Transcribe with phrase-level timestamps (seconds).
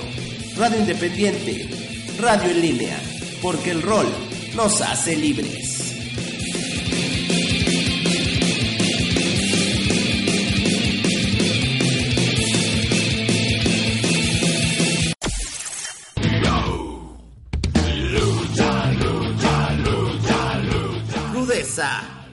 [0.57, 1.69] radio independiente,
[2.17, 2.99] radio en línea,
[3.43, 4.07] porque el rol
[4.55, 5.90] nos hace libres.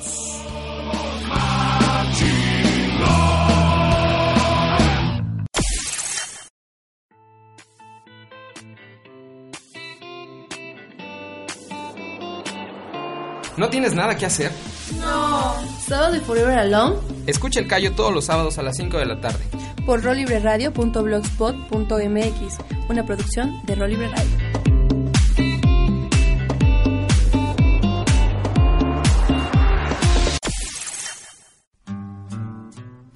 [13.56, 14.52] ¿No tienes nada que hacer?
[15.00, 15.54] No.
[15.86, 16.96] ¿Sábado de Forever Alone?
[17.26, 19.42] Escucha el callo todos los sábados a las 5 de la tarde.
[19.86, 24.61] Por rollibreradio.blogspot.mx, una producción de Roll Libre Radio.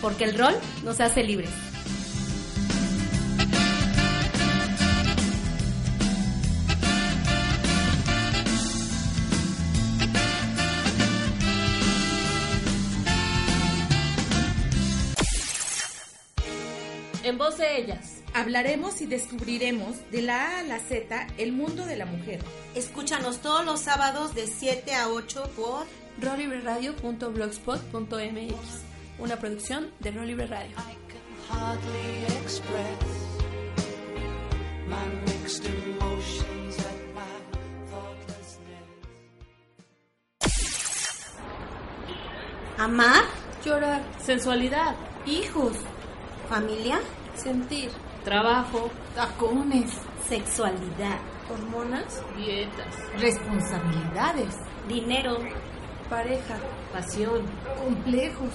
[0.00, 1.50] porque el rol nos hace libres.
[17.30, 18.22] En voz de ellas.
[18.34, 22.40] Hablaremos y descubriremos de la A a la Z el mundo de la mujer.
[22.74, 25.86] Escúchanos todos los sábados de 7 a 8 por
[26.20, 28.54] rollibreradio.blogspot.mx,
[29.20, 30.76] una producción de Libre Radio.
[42.76, 43.22] amar,
[43.64, 44.96] Llorar, Sensualidad.
[45.26, 45.76] hijos,
[46.48, 46.98] familia,
[47.34, 47.90] sentir,
[48.24, 48.90] Trabajo.
[49.14, 49.90] tacones,
[50.28, 51.18] sexualidad,
[51.50, 52.94] hormonas, Dietas.
[53.18, 54.54] responsabilidades,
[54.88, 55.38] dinero,
[56.08, 56.56] pareja,
[56.92, 57.42] Pasión.
[57.82, 58.52] complejos.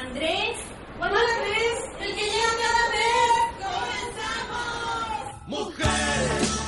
[0.00, 0.58] Andrés,
[0.98, 3.32] bueno Andrés, el que llega cada vez.
[3.64, 5.46] ¡Comenzamos!
[5.46, 6.60] Mujeres,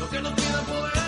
[0.00, 0.99] lo que no tienen podemos.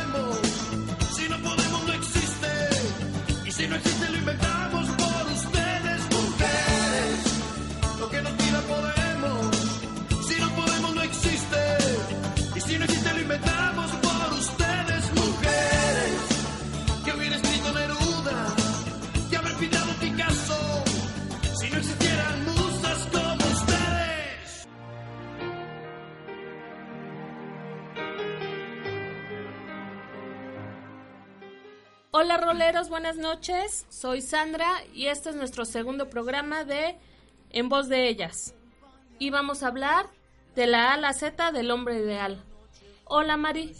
[32.15, 33.87] Hola roleros, buenas noches.
[33.89, 36.99] Soy Sandra y este es nuestro segundo programa de
[37.49, 38.55] En voz de ellas.
[39.19, 40.11] Y vamos a hablar
[40.55, 42.45] de la A a la Z del hombre ideal.
[43.05, 43.75] Hola Mari.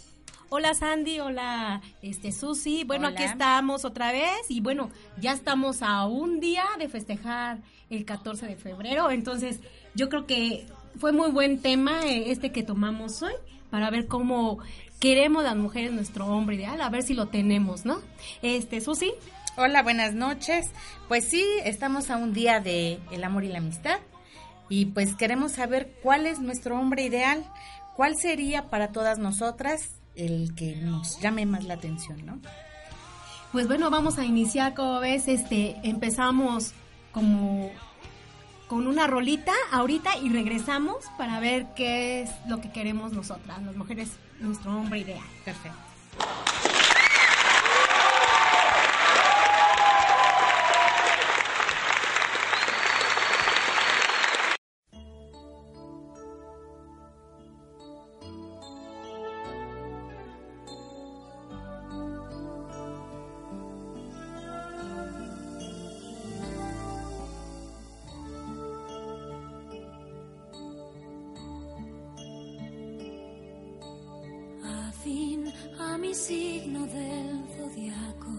[0.49, 2.85] Hola Sandy, hola este Susi.
[2.85, 3.17] Bueno, Hola.
[3.19, 4.89] aquí estamos otra vez y bueno,
[5.21, 7.59] ya estamos a un día de festejar
[7.91, 9.59] el 14 de febrero, entonces
[9.93, 10.65] yo creo que
[10.97, 13.33] fue muy buen tema eh, este que tomamos hoy
[13.69, 14.57] para ver cómo
[15.03, 17.99] queremos las mujeres nuestro hombre ideal, a ver si lo tenemos, ¿no?
[18.41, 19.11] Este Susi,
[19.57, 20.71] Hola, buenas noches.
[21.09, 23.99] Pues sí, estamos a un día de el amor y la amistad
[24.69, 27.43] y pues queremos saber cuál es nuestro hombre ideal,
[27.97, 32.39] cuál sería para todas nosotras el que nos llame más la atención, ¿no?
[33.51, 36.71] pues bueno, vamos a iniciar, como ves, este empezamos
[37.11, 37.71] como
[38.67, 43.75] con una rolita ahorita y regresamos para ver qué es lo que queremos nosotras, las
[43.75, 45.21] mujeres, nuestro hombre ideal.
[45.45, 45.77] Perfecto.
[76.13, 78.29] Signo del zodiaco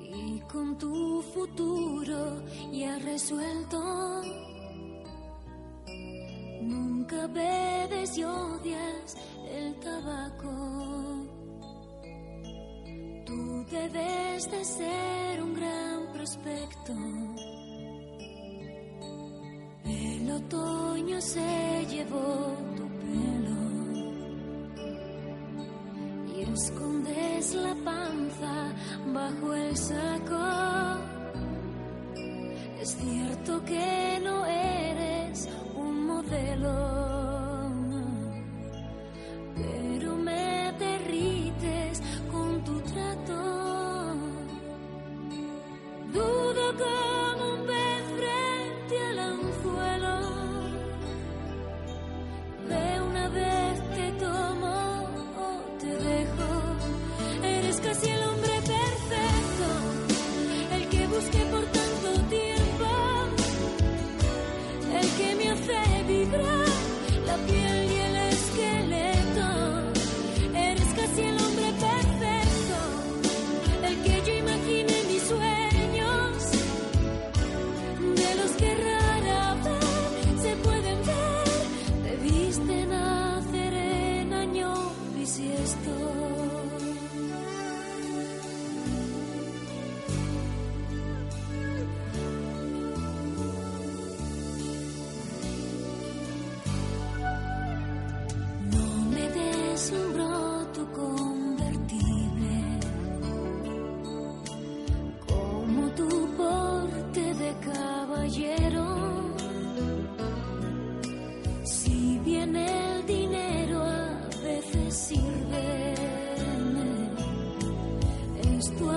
[0.00, 2.42] y con tu futuro
[2.72, 4.22] ya resuelto.
[6.62, 9.16] Nunca bebes y odias
[9.50, 11.26] el tabaco.
[13.26, 16.94] Tú debes de ser un gran prospecto.
[19.84, 22.73] El otoño se llevó
[27.54, 28.72] la panza
[29.12, 30.43] bajo el saco.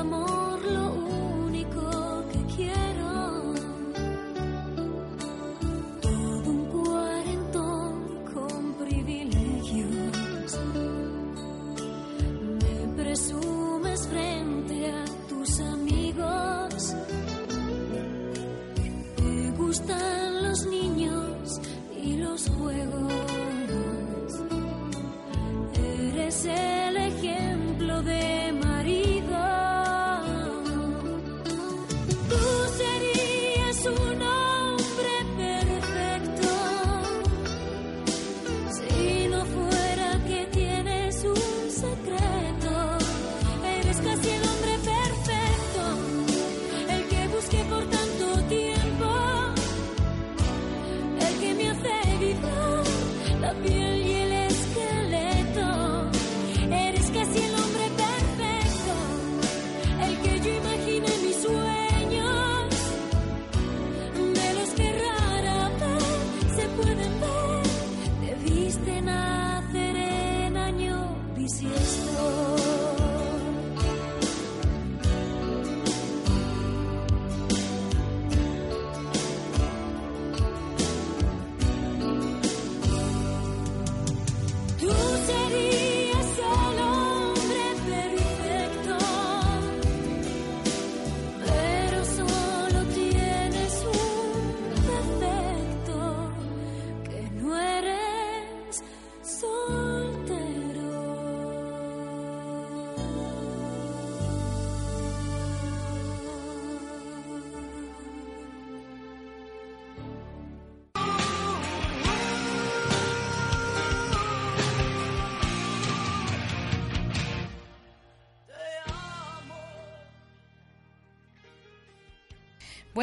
[0.07, 0.37] Amor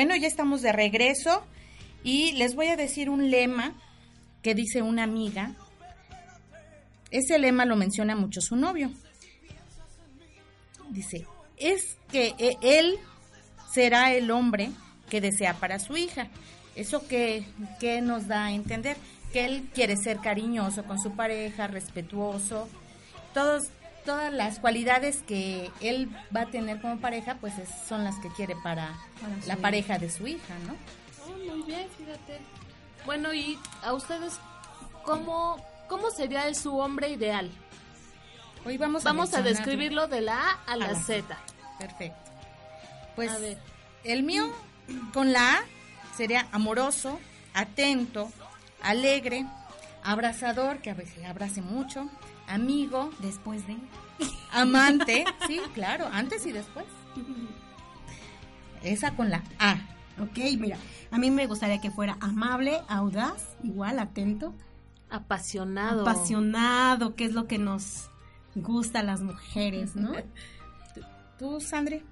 [0.05, 1.43] Bueno, ya estamos de regreso
[2.03, 3.73] y les voy a decir un lema
[4.43, 5.55] que dice una amiga.
[7.11, 8.91] Ese lema lo menciona mucho su novio.
[10.91, 12.99] Dice, es que eh, él
[13.73, 14.73] será el hombre
[15.09, 16.29] que desea para su hija.
[16.77, 17.47] Eso que,
[17.81, 18.99] que nos da a entender
[19.33, 22.69] que él quiere ser cariñoso con su pareja, respetuoso,
[23.33, 23.71] todos,
[24.05, 28.29] todas las cualidades que él va a tener como pareja, pues es- son las que
[28.29, 28.95] quiere para,
[29.47, 30.75] la pareja de su hija, ¿no?
[31.27, 32.41] Oh, muy bien, fíjate.
[33.07, 34.39] Bueno, y a ustedes,
[35.05, 35.57] ¿cómo,
[35.89, 37.51] cómo sería el su hombre ideal?
[38.67, 41.39] Hoy vamos a, Vamos a describirlo de la A a la la Z.
[41.79, 42.31] Perfecto.
[43.15, 43.59] Pues A ver.
[44.05, 44.51] el mío
[45.13, 45.63] con la A
[46.17, 47.19] sería amoroso,
[47.53, 48.31] atento,
[48.83, 49.45] alegre,
[50.03, 52.09] abrazador, que a veces abrace mucho,
[52.49, 53.77] amigo, Después de...
[54.53, 56.87] amante, sí, claro, antes y después.
[58.83, 59.77] Esa con la A.
[60.21, 60.77] Ok, mira,
[61.11, 64.55] a mí me gustaría que fuera amable, audaz, igual, atento,
[65.11, 66.03] Apasionado.
[66.03, 68.11] apasionado, que es lo que nos
[68.55, 70.13] gusta a las mujeres, ¿no?
[71.39, 72.05] ¿Tú, Sandre?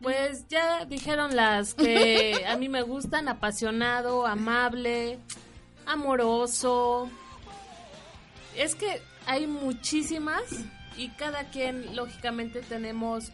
[0.00, 5.18] Pues ya dijeron las que a mí me gustan, apasionado, amable,
[5.84, 7.10] amoroso.
[8.56, 10.42] Es que hay muchísimas
[10.96, 13.32] y cada quien lógicamente tenemos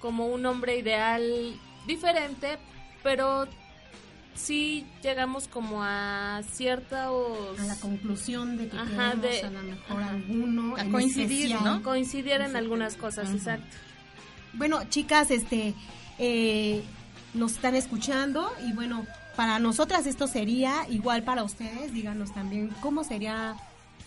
[0.00, 1.54] como un hombre ideal
[1.86, 2.58] diferente,
[3.02, 3.46] pero
[4.34, 10.02] sí llegamos como a ciertos A la conclusión de que Ajá, de- a lo mejor
[10.02, 10.10] ajá.
[10.10, 11.56] alguno A en coincidir.
[11.60, 11.82] ¿no?
[11.82, 13.66] coincidir en algunas cosas, exacto.
[14.52, 15.74] Bueno, chicas, este,
[16.18, 16.82] eh,
[17.34, 19.04] nos están escuchando y bueno,
[19.36, 21.92] para nosotras esto sería igual para ustedes.
[21.92, 23.56] Díganos también cómo sería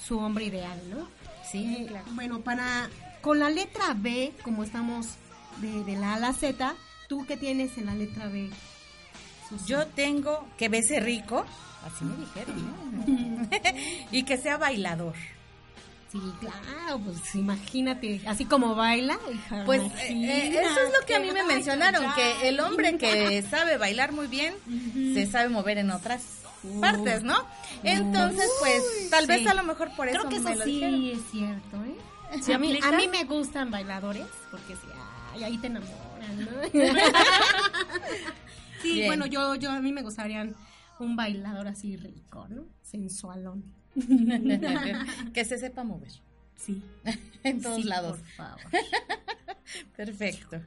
[0.06, 1.08] su hombre ideal, ¿no?
[1.52, 2.06] Sí, Eh, claro.
[2.12, 2.90] Bueno, para
[3.22, 5.08] con la letra B, como estamos
[5.58, 6.74] de, de la A a la Z,
[7.08, 8.50] ¿tú qué tienes en la letra B?
[9.50, 9.66] Susi?
[9.66, 11.46] Yo tengo que bese rico,
[11.86, 13.48] así me dijeron, ¿no?
[14.12, 15.14] y que sea bailador.
[16.12, 19.18] Sí, claro, pues imagínate, así como baila.
[19.34, 22.98] hija, Pues eh, eh, eso es lo que a mí me mencionaron, que el hombre
[22.98, 24.54] que sabe bailar muy bien
[25.14, 26.22] se sabe mover en otras
[26.80, 27.36] partes, ¿no?
[27.84, 29.48] Entonces, pues, tal vez sí.
[29.48, 31.04] a lo mejor por eso Creo que me eso lo sí dijeron.
[31.06, 31.96] es cierto, ¿eh?
[32.42, 32.90] ¿Sí a, mí, aplica?
[32.90, 34.88] a mí me gustan bailadores, porque sí,
[35.34, 36.52] ay, ahí te enamoran, ¿no?
[38.82, 39.08] sí, Bien.
[39.08, 40.48] bueno, yo, yo a mí me gustaría
[41.00, 42.64] un bailador así rico, ¿no?
[42.84, 43.64] Sensualón.
[45.34, 46.12] que se sepa mover
[46.56, 46.82] Sí.
[47.44, 48.18] en todos Sí, lados.
[48.20, 48.62] Por favor.
[49.96, 50.62] Perfecto.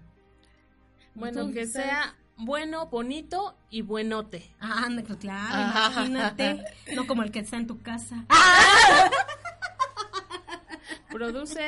[1.15, 4.51] Bueno, que Entonces- sea bueno, bonito y buenote.
[4.61, 5.91] Ah, pues claro, Ah.
[5.95, 6.65] imagínate.
[6.95, 8.25] No como el que está en tu casa.
[11.11, 11.61] Produce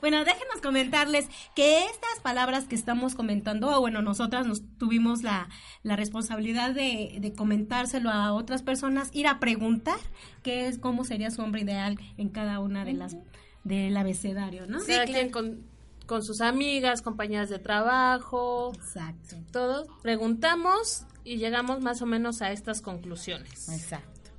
[0.00, 1.26] Bueno, déjenos comentarles
[1.56, 5.48] que estas palabras que estamos comentando, o bueno, nosotras nos tuvimos la,
[5.82, 9.98] la responsabilidad de, de comentárselo a otras personas, ir a preguntar
[10.44, 13.16] qué es, cómo sería su hombre ideal en cada una de las
[13.64, 14.78] del abecedario, ¿no?
[14.86, 15.66] cada quien con,
[16.10, 19.36] con sus amigas, compañeras de trabajo, Exacto.
[19.52, 19.86] todos.
[20.02, 23.68] Preguntamos y llegamos más o menos a estas conclusiones.
[23.68, 24.32] Exacto.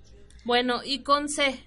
[0.44, 1.64] Bueno, y con C.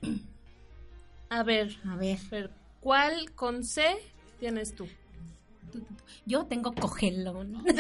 [1.31, 3.97] A ver, A ver, Fer, ¿cuál con C
[4.39, 4.87] tienes tú?
[6.27, 7.65] yo tengo cogelón.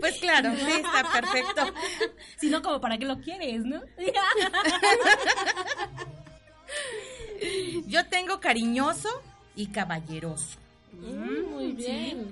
[0.00, 1.62] Pues claro, sí, está perfecto.
[2.36, 3.80] si no, como para qué lo quieres, ¿no?
[7.86, 9.08] Yo tengo cariñoso
[9.56, 10.58] y caballeroso.
[10.92, 12.26] Mm, muy bien.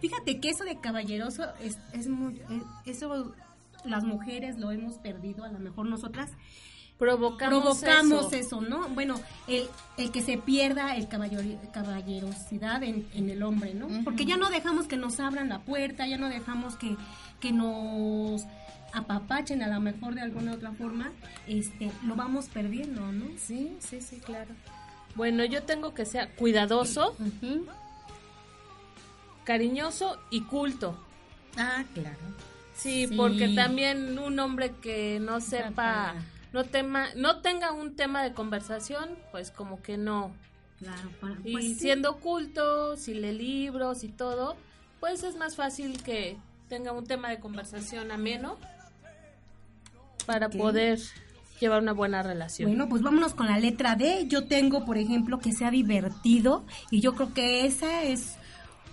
[0.00, 2.40] Fíjate que eso de caballeroso es, es muy,
[2.84, 3.34] es- eso
[3.84, 6.30] las mujeres lo hemos perdido, a lo mejor nosotras
[6.98, 8.58] Provocamos, provocamos eso.
[8.58, 8.60] eso.
[8.60, 8.86] ¿no?
[8.90, 13.88] Bueno, el, el que se pierda el caballero- caballerosidad en, en el hombre, ¿no?
[14.04, 16.96] Porque ya no dejamos que nos abran la puerta, ya no dejamos que,
[17.40, 18.42] que nos
[18.92, 21.10] apapachen a lo mejor de alguna otra forma,
[21.46, 23.24] este, lo vamos perdiendo, ¿no?
[23.38, 24.50] Sí, sí, sí, claro.
[25.14, 27.16] Bueno, yo tengo que sea cuidadoso,
[29.44, 30.96] cariñoso y culto.
[31.56, 32.16] Ah, claro.
[32.74, 33.16] Sí, Sí.
[33.16, 36.14] porque también un hombre que no sepa,
[36.52, 40.32] no tema, no tenga un tema de conversación, pues como que no.
[40.78, 41.10] Claro,
[41.44, 41.74] Y pues sí.
[41.74, 44.56] siendo culto, si lee libros y todo,
[44.98, 46.38] pues es más fácil que
[46.68, 48.56] tenga un tema de conversación ameno
[50.24, 50.98] para poder
[51.60, 52.70] llevar una buena relación.
[52.70, 54.26] Bueno, pues vámonos con la letra D.
[54.26, 58.36] Yo tengo, por ejemplo, que sea divertido y yo creo que esa es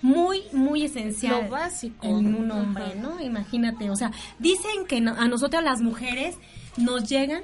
[0.01, 2.05] muy, muy esencial Lo básico.
[2.05, 2.95] en un hombre, Ajá.
[2.95, 3.19] ¿no?
[3.21, 6.36] Imagínate, o sea, dicen que a nosotras las mujeres
[6.77, 7.41] nos llegan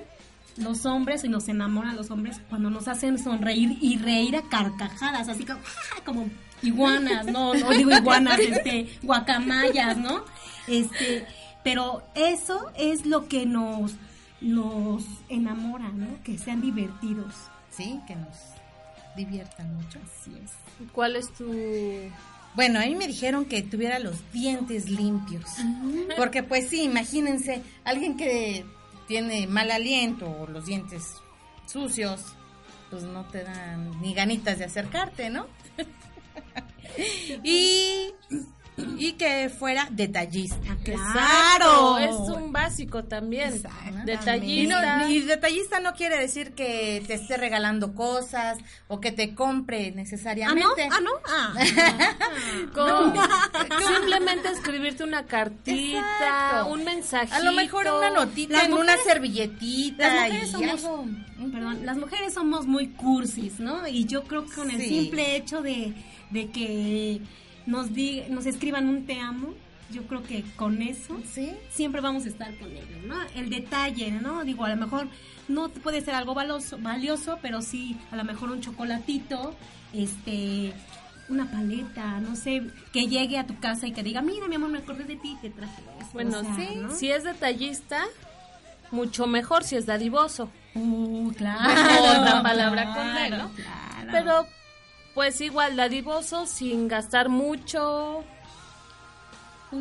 [0.58, 5.27] los hombres y nos enamoran los hombres cuando nos hacen sonreír y reír a carcajadas,
[5.30, 6.01] así como, ¡ah!
[6.06, 6.30] como
[6.62, 10.24] iguanas, no, no digo iguanas, este, guacamayas, ¿no?
[10.68, 11.25] Este,
[11.63, 13.94] pero eso es lo que nos,
[14.44, 16.22] nos enamora, ¿no?
[16.24, 17.34] Que sean divertidos.
[17.72, 18.38] Sí, que nos
[19.16, 20.00] diviertan mucho.
[20.04, 20.52] Así es.
[20.92, 21.46] ¿Cuál es tu
[22.56, 25.46] Bueno, a mí me dijeron que tuviera los dientes limpios.
[26.18, 28.66] Porque pues sí, imagínense, alguien que
[29.08, 31.04] tiene mal aliento o los dientes
[31.66, 32.22] sucios,
[32.90, 35.48] pues no te dan ni ganitas de acercarte, ¿no?
[37.44, 38.12] y,
[38.98, 40.58] y que fuera detallista.
[40.84, 41.98] ¡Claro!
[41.98, 43.03] Exacto, es un básico.
[43.03, 43.53] también.
[43.56, 44.98] Y, Detallista.
[44.98, 49.92] no- y detallista no quiere decir que te esté regalando cosas o que te compre
[49.92, 50.89] necesariamente.
[50.92, 51.53] Ah, no, ah,
[52.74, 53.13] Con-
[53.96, 56.68] Simplemente escribirte una cartita, Exacto.
[56.68, 57.36] un mensajito.
[57.36, 60.08] A lo mejor una notita Las en mujeres- una servilletita.
[60.13, 61.06] Las mujeres y somos, algo.
[61.51, 63.88] perdón, las mujeres somos muy cursis, ¿no?
[63.88, 64.89] Y yo creo que con el Sí.
[64.89, 65.94] simple hecho de,
[66.32, 67.22] de que
[67.65, 69.53] nos di- nos escriban un te amo,
[69.91, 71.53] yo creo que con eso Sí.
[71.70, 73.15] siempre vamos a estar con ellos, ¿no?
[73.36, 74.43] El detalle, ¿no?
[74.43, 75.08] Digo, a lo mejor
[75.48, 79.53] no puede ser algo valioso, valioso, pero sí, a lo mejor un chocolatito,
[79.93, 80.74] este,
[81.29, 84.70] una paleta, no sé, que llegue a tu casa y que diga, mira, mi amor,
[84.70, 85.82] me acordé de ti, te traje.
[86.13, 86.91] Bueno, O sea, sí, ¿no?
[86.91, 88.03] si es detallista,
[88.91, 90.50] mucho mejor si es dadivoso.
[90.75, 92.22] Uh, claro.
[92.22, 93.51] Otra palabra con D, ¿no?
[93.51, 94.10] claro.
[94.12, 94.48] Pero,
[95.13, 98.24] pues igual, dadivoso sin gastar mucho.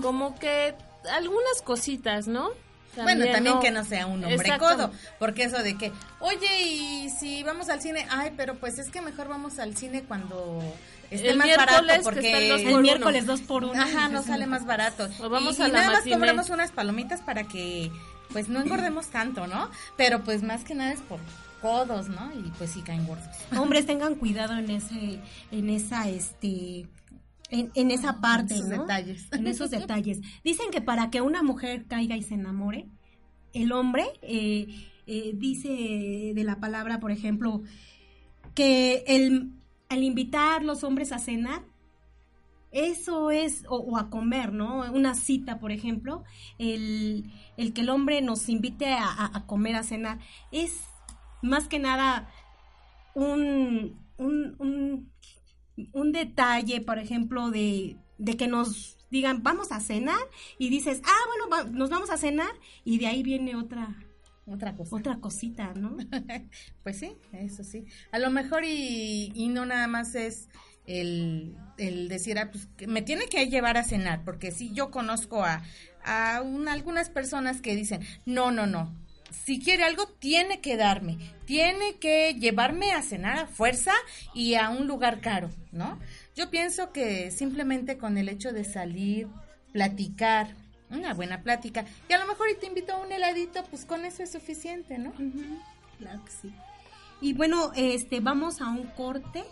[0.01, 0.75] Como que
[1.11, 2.51] algunas cositas, ¿no?
[2.95, 4.67] bueno, también no- que no sea un hombre Exacto.
[4.67, 8.91] codo, porque eso de que, oye, y si vamos al cine, ay, pero pues es
[8.91, 10.63] que mejor vamos al cine cuando
[11.11, 12.83] esté El más miércoles barato, que porque el dos por el uno.
[12.83, 13.81] miércoles dos por uno.
[13.83, 15.09] Ajá, no sale más barato.
[15.21, 17.91] O vamos y, a y la nada más cobramos unas palomitas para que,
[18.31, 19.71] pues, no engordemos tanto, ¿no?
[19.97, 21.19] Pero, pues, más que nada es por
[21.63, 22.31] codos, ¿no?
[22.35, 23.25] Y, pues, sí caen gordos.
[23.57, 26.89] Hombres tengan cuidado en ese, en esa, este,
[27.49, 28.83] en, en esa parte, esos ¿no?
[28.83, 29.29] detalles.
[29.33, 30.21] En esos detalles.
[30.45, 32.89] Dicen que para que una mujer caiga y se enamore,
[33.55, 34.67] el hombre eh,
[35.07, 37.63] eh, dice de la palabra, por ejemplo,
[38.55, 39.53] que el,
[39.89, 41.63] al invitar los hombres a cenar,
[42.73, 44.91] eso es, o, o a comer, ¿no?
[44.93, 46.25] Una cita, por ejemplo,
[46.59, 50.19] el, el que el hombre nos invite a comer, a cenar,
[50.51, 50.92] es
[51.43, 52.29] más que nada
[53.15, 55.13] un, un, un,
[55.93, 60.19] un detalle, por ejemplo, de, de que nos digan, vamos a cenar,
[60.59, 62.51] y dices, ah, bueno, va- nos vamos a cenar,
[62.85, 63.95] y de ahí viene otra,
[64.47, 64.97] Otra cosa.
[64.97, 65.97] otra cosita, ¿no?
[66.83, 67.85] Pues sí, eso sí.
[68.11, 70.49] A lo mejor y, y no nada más es
[70.87, 74.91] el, el decir, ah, pues que me tiene que llevar a cenar, porque sí, yo
[74.91, 75.63] conozco a,
[76.05, 78.95] a un- algunas personas que dicen, no, no, no,
[79.33, 83.93] si quiere algo, tiene que darme, tiene que llevarme a cenar a fuerza
[84.35, 85.99] y a un lugar caro, ¿no?
[86.37, 89.29] Yo pienso que simplemente con el hecho de salir,
[89.73, 90.55] platicar,
[90.91, 94.05] una buena plática, y a lo mejor y te invito a un heladito, pues con
[94.05, 95.13] eso es suficiente, ¿no?
[95.99, 96.53] Claro que sí.
[97.21, 99.43] Y bueno, este, vamos a un corte,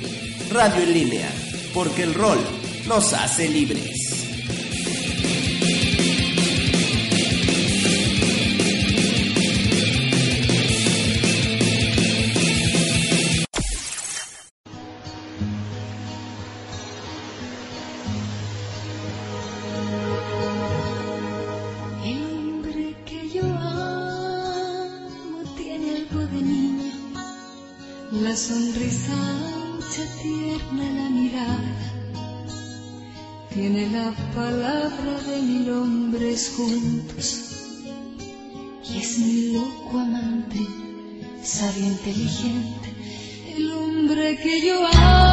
[0.52, 1.32] radio en línea,
[1.74, 2.39] porque el rol
[2.89, 4.22] nos hace libres.
[36.56, 37.50] Juntos
[38.89, 40.60] y es mi loco amante,
[41.44, 42.89] sabio, inteligente.
[43.56, 45.33] El hombre que yo amo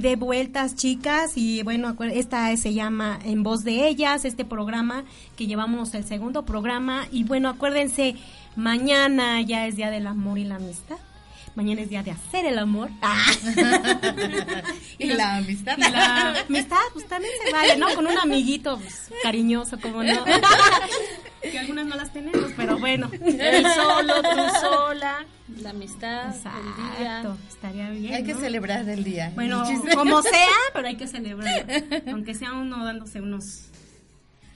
[0.00, 5.04] de vueltas, chicas, y bueno, esta se llama En Voz de Ellas, este programa
[5.36, 8.16] que llevamos el segundo programa, y bueno, acuérdense,
[8.56, 10.96] mañana ya es Día del Amor y la Amistad.
[11.54, 12.90] Mañana es día de hacer el amor.
[13.00, 13.24] Ah.
[14.98, 15.76] Y la amistad.
[15.76, 17.92] Y la amistad, pues también se vale, ¿no?
[17.94, 20.24] Con un amiguito pues, cariñoso, como no.
[21.42, 23.10] que algunas no las tenemos, pero bueno.
[23.12, 25.26] El solo, tú sola,
[25.60, 27.18] la amistad, el día.
[27.18, 28.14] Exacto, estaría bien.
[28.14, 29.32] Hay que celebrar el día.
[29.34, 29.64] Bueno,
[29.94, 31.66] como sea, pero hay que celebrar.
[32.08, 33.70] Aunque sea uno dándose unos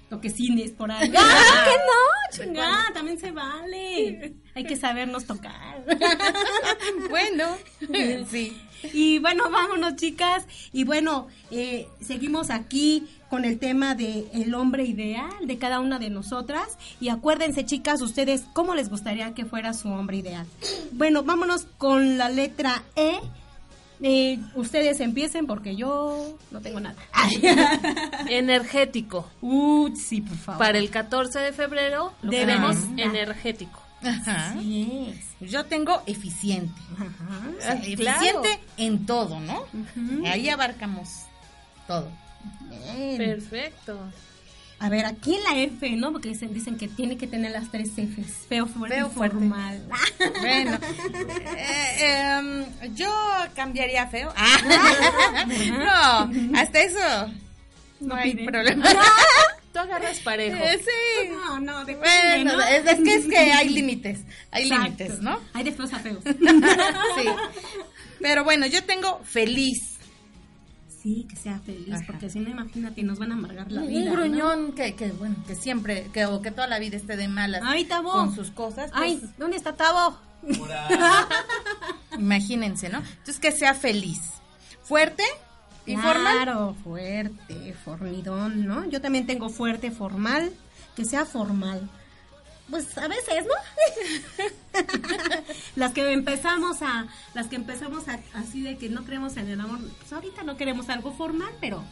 [0.08, 1.12] toquecines por ahí.
[1.16, 2.08] ¡Ah, que no!
[2.30, 4.34] Chingada, también se vale.
[4.54, 5.84] Hay que sabernos tocar.
[7.10, 7.56] bueno,
[8.30, 8.56] sí.
[8.92, 10.46] Y bueno, vámonos, chicas.
[10.72, 15.98] Y bueno, eh, seguimos aquí con el tema de el hombre ideal de cada una
[15.98, 16.78] de nosotras.
[17.00, 20.46] Y acuérdense, chicas, ustedes, ¿cómo les gustaría que fuera su hombre ideal?
[20.92, 23.18] Bueno, vámonos con la letra E.
[24.00, 26.96] Eh, ustedes empiecen porque yo no tengo nada.
[28.28, 29.28] Energético.
[29.40, 30.58] Uh, sí, por favor.
[30.58, 33.06] Para el 14 de febrero lo De queremos verdad.
[33.14, 33.82] energético.
[34.02, 34.54] Ajá.
[34.60, 35.16] Yes.
[35.40, 36.80] Yo tengo eficiente.
[36.94, 37.48] Ajá.
[37.56, 38.42] O sea, Ah, eficiente claro.
[38.76, 39.64] en todo, ¿no?
[40.26, 41.08] Ahí abarcamos
[41.86, 42.08] todo.
[42.94, 43.16] Bien.
[43.18, 43.98] Perfecto.
[44.80, 46.12] A ver, aquí en la F, ¿no?
[46.12, 48.46] Porque dicen, dicen que tiene que tener las tres Fs.
[48.48, 49.36] Feo, fuerte Feo, fuerte.
[49.36, 49.82] formal.
[50.40, 50.78] Bueno,
[51.56, 52.27] eh, em,
[52.94, 53.10] yo
[53.54, 54.32] cambiaría feo.
[54.36, 56.26] Ah.
[56.30, 57.32] no, hasta eso
[58.00, 58.44] no, hay pide.
[58.46, 58.84] problema.
[59.72, 60.56] Tú agarras parejo.
[60.56, 61.28] Eh, sí.
[61.30, 62.62] No, no, depende, Bueno, ¿no?
[62.64, 64.20] es, es que es que hay límites,
[64.50, 65.38] hay límites, ¿no?
[65.52, 66.22] Hay de feos a feos.
[66.24, 67.28] Sí.
[68.20, 69.96] Pero bueno, yo tengo feliz.
[71.02, 72.02] Sí, que sea feliz, Ajá.
[72.06, 74.06] porque si no, imagínate, nos van a amargar la Un vida.
[74.10, 74.12] ¿no?
[74.16, 77.62] gruñón que, que, bueno, que siempre, que, o que toda la vida esté de malas
[77.64, 78.10] Ay, Tabo.
[78.10, 78.90] con sus cosas.
[78.90, 80.18] pues, Ay, ¿dónde está Tabo?
[82.18, 82.98] Imagínense, ¿no?
[82.98, 84.20] Entonces que sea feliz.
[84.82, 85.22] Fuerte
[85.86, 86.42] y formal.
[86.42, 88.84] Claro, fuerte, fornidón, ¿no?
[88.86, 90.52] Yo también tengo fuerte, formal,
[90.96, 91.88] que sea formal.
[92.70, 94.82] Pues a veces, ¿no?
[95.76, 99.60] las que empezamos a, las que empezamos a, así de que no creemos en el
[99.60, 101.82] amor, pues ahorita no queremos algo formal, pero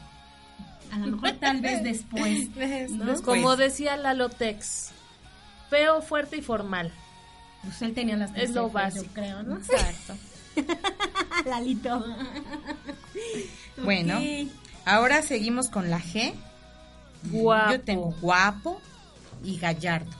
[0.93, 2.51] a lo mejor tal vez después.
[2.91, 3.23] ¿no?
[3.23, 4.91] Como decía Lalo Tex,
[5.71, 6.93] feo, fuerte y formal.
[7.67, 9.05] Pues él tenía las tres Es lo básico.
[9.05, 9.57] yo creo, ¿no?
[9.57, 10.15] Exacto.
[11.45, 12.05] Lalito.
[13.83, 14.19] Bueno,
[14.85, 16.33] ahora seguimos con la G.
[17.25, 17.73] Guapo.
[17.73, 18.81] Yo tengo guapo
[19.45, 20.11] y gallardo.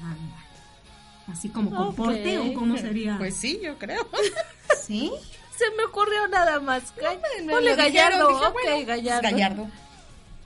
[0.00, 0.44] Anda.
[1.32, 2.46] Así como con porte Ok.
[2.50, 3.16] o cómo sería.
[3.18, 4.06] Pues sí, yo creo.
[4.82, 5.12] sí.
[5.56, 6.92] Se me ocurrió nada más.
[6.92, 8.28] Ponle dijeron, Gallardo.
[8.28, 9.22] dije, ok, bueno, Gallardo.
[9.30, 9.68] Gallardo.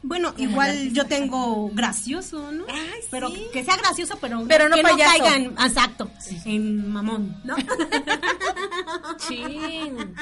[0.04, 2.64] Bueno, igual yo tengo gracioso, ¿no?
[2.68, 3.46] Ay, Pero sí.
[3.52, 5.12] que sea gracioso, pero, Pero no que payaso.
[5.18, 6.10] no caiga en, exacto,
[6.44, 7.54] en mamón, ¿no?
[9.18, 10.14] Chin.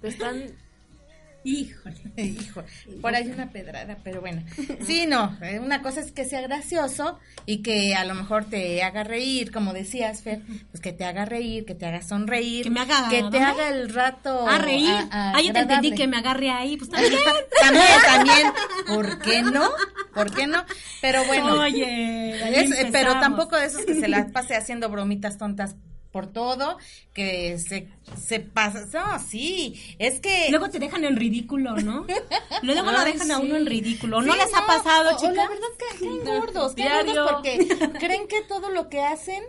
[0.00, 0.52] Te están.
[1.44, 1.96] Híjole.
[2.16, 2.62] Hijo,
[3.00, 4.42] por ahí una pedrada, pero bueno.
[4.86, 8.82] Sí, no, eh, una cosa es que sea gracioso y que a lo mejor te
[8.82, 12.70] haga reír, como decías, Fer, pues que te haga reír, que te haga sonreír, Que
[12.70, 14.88] me haga, que te haga el rato A reír.
[14.90, 17.12] a- a- ah, yo te entendí que me agarre ahí, pues también.
[17.60, 18.46] también, también,
[18.86, 19.68] ¿por qué no?
[20.14, 20.64] ¿Por qué no?
[21.00, 25.38] Pero bueno, Oye, es- eh, pero tampoco de esos que se las pase haciendo bromitas
[25.38, 25.76] tontas
[26.18, 26.78] por todo,
[27.14, 27.86] que se,
[28.20, 30.48] se pasa, no, sí, es que...
[30.50, 32.06] Luego te dejan en ridículo, ¿no?
[32.62, 34.20] Luego lo dejan a uno en ridículo.
[34.20, 35.36] ¿No Sí, les ha pasado, chicas?
[35.36, 37.68] la verdad que caen gordos, caen gordos porque
[38.00, 39.44] creen que todo lo que hacen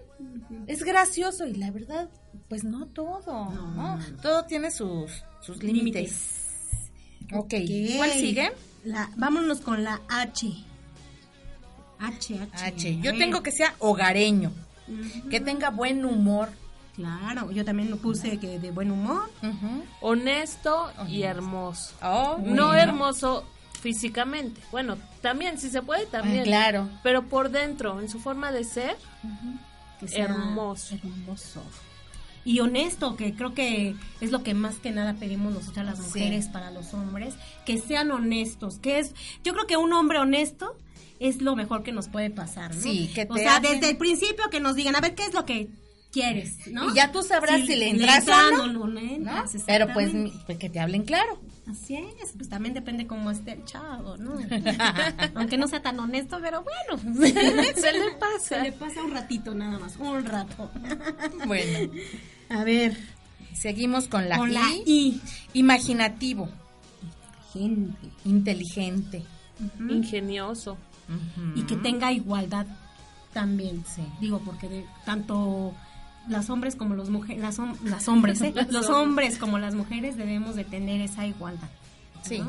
[0.67, 2.11] es gracioso y la verdad,
[2.47, 3.97] pues no todo, ¿no?
[4.21, 6.51] Todo tiene sus, sus límites.
[7.33, 7.55] Ok,
[7.97, 8.51] ¿cuál sigue?
[8.83, 10.47] La, vámonos con la H.
[11.97, 12.65] H, H.
[12.65, 12.99] H.
[13.01, 14.53] Yo tengo que sea hogareño,
[15.29, 16.49] que tenga buen humor.
[16.95, 19.29] Claro, yo también lo puse que de buen humor.
[20.01, 21.93] Honesto y hermoso.
[22.01, 22.73] Oh, No bueno.
[22.73, 23.45] hermoso
[23.81, 24.61] físicamente.
[24.71, 26.43] Bueno, también, si se puede, también.
[26.43, 26.89] Claro.
[27.03, 28.97] Pero por dentro, en su forma de ser,
[29.99, 30.95] Que sea Hermoso.
[30.95, 31.61] Hermoso.
[32.45, 36.03] Y honesto, que creo que es lo que más que nada pedimos nosotras las Sí.
[36.05, 40.75] mujeres para los hombres, que sean honestos, que es, yo creo que un hombre honesto
[41.19, 42.81] es lo mejor que nos puede pasar, ¿no?
[42.81, 45.23] Sí, que O te sea, hacen- desde el principio que nos digan, a ver, ¿qué
[45.25, 45.67] es lo que
[46.11, 46.91] quieres, no?
[46.91, 48.67] Y ya tú sabrás si le entras entran no.
[48.67, 49.15] no le ¿no?
[49.15, 50.11] entras, Pero pues,
[50.45, 51.39] pues que te hablen claro.
[51.69, 54.33] Así es, pues también depende cómo esté el chavo, ¿no?
[55.35, 57.19] Aunque no sea tan honesto, pero bueno.
[57.75, 58.39] se le pasa.
[58.57, 60.71] Se le pasa un ratito nada más, un rato.
[61.45, 61.91] Bueno,
[62.49, 62.97] A ver,
[63.53, 64.53] seguimos con la con I.
[64.53, 65.21] la I.
[65.53, 66.49] Imaginativo,
[67.53, 68.07] Gente.
[68.25, 69.23] inteligente.
[69.89, 70.77] Ingenioso.
[71.55, 72.65] Y que tenga igualdad
[73.33, 73.83] también.
[73.95, 74.01] Sí.
[74.19, 75.73] Digo, porque de, tanto
[76.29, 78.53] las hombres como los mujeres, las, hom- las hombres, ¿eh?
[78.69, 81.67] los hombres como las mujeres debemos de tener esa igualdad.
[82.23, 82.41] Sí,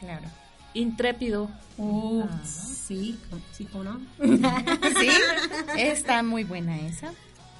[0.00, 0.26] claro.
[0.74, 1.50] Intrépido.
[1.78, 3.18] Oh, sí,
[3.52, 4.00] sí, ¿cómo no?
[4.18, 5.08] Sí,
[5.78, 7.12] está muy buena esa.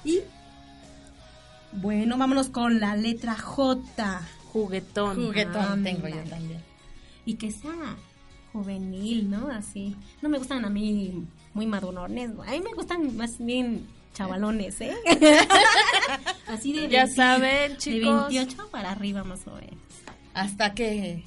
[0.03, 0.19] y
[1.73, 4.21] bueno, vámonos con la letra J.
[4.53, 5.15] Juguetón.
[5.17, 6.61] Juguetón tengo yo también.
[7.25, 7.95] Y que sea
[8.53, 9.47] juvenil, ¿no?
[9.49, 9.95] Así.
[10.21, 12.43] No me gustan a mí muy madurones, ¿no?
[12.43, 14.95] a mí me gustan más bien chavalones, ¿eh?
[16.47, 18.29] Así de Ya 20 saben, De chicos.
[18.29, 19.75] 28 para arriba más o menos.
[20.33, 21.23] Hasta que...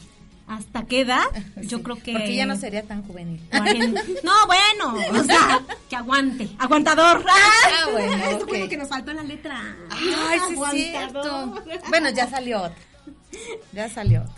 [0.48, 1.24] ¿Hasta qué edad?
[1.62, 2.12] Yo creo que...
[2.12, 3.38] Porque ya no sería tan juvenil.
[3.50, 4.02] 40.
[4.24, 6.48] No, bueno, o sea, que aguante.
[6.58, 7.22] Aguantador.
[7.28, 8.48] Ah, bueno, Es ok.
[8.48, 9.76] bueno que nos faltó la letra.
[9.90, 11.54] Ay, sí cierto.
[11.90, 12.78] Bueno, ya salió otra.
[13.74, 14.34] Ya salió otra.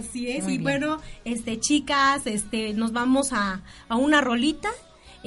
[0.00, 0.62] Así es, Muy y bien.
[0.64, 4.68] bueno, este, chicas, este, nos vamos a, a una rolita.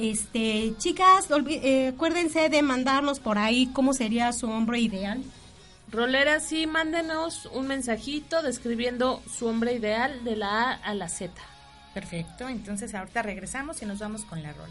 [0.00, 5.22] Este, chicas, eh, acuérdense de mandarnos por ahí cómo sería su hombre ideal.
[5.92, 11.34] Roleras, sí, mándenos un mensajito describiendo su hombre ideal de la A a la Z.
[11.92, 14.70] Perfecto, entonces ahorita regresamos y nos vamos con la rol.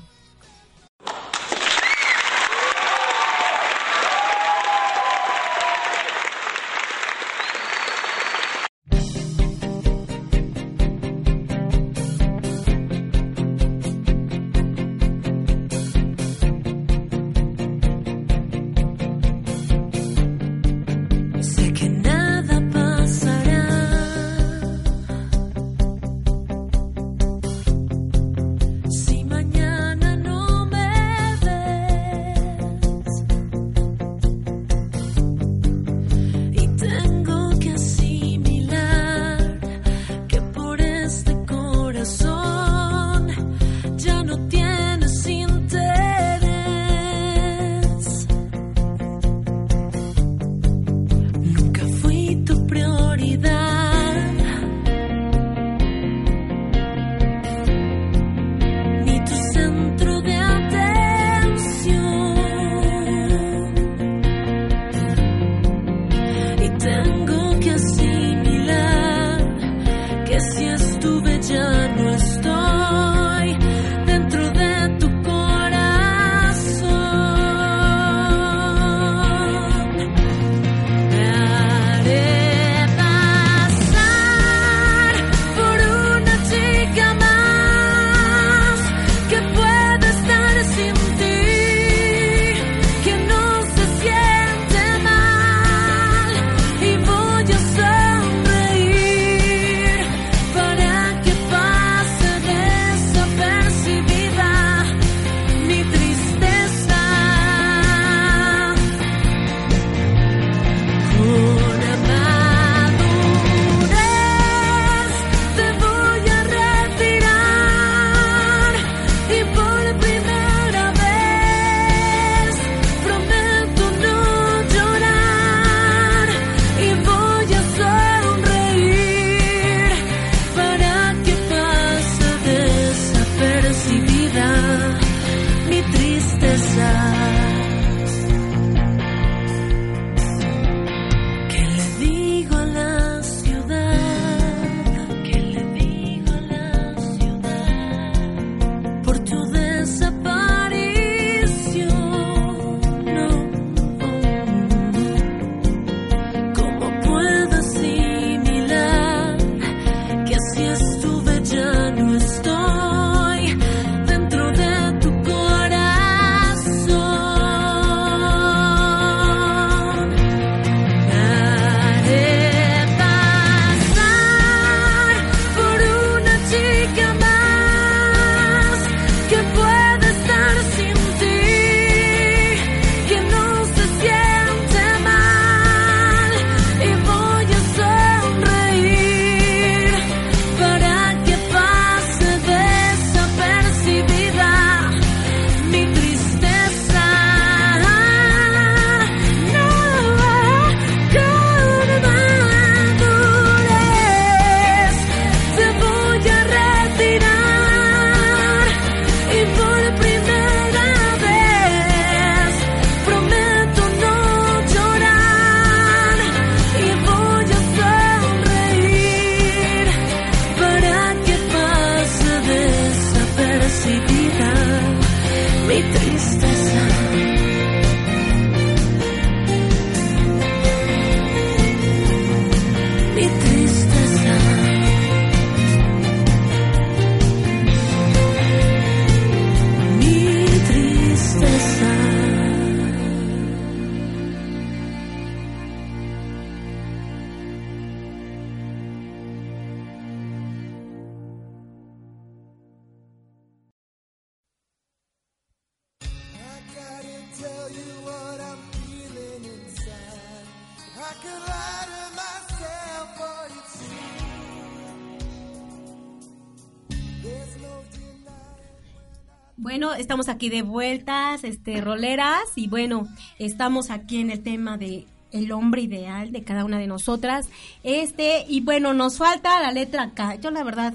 [270.40, 275.82] Aquí de vueltas, este, roleras, y bueno, estamos aquí en el tema de el hombre
[275.82, 277.50] ideal de cada una de nosotras.
[277.84, 280.36] Este, y bueno, nos falta la letra K.
[280.36, 280.94] Yo la verdad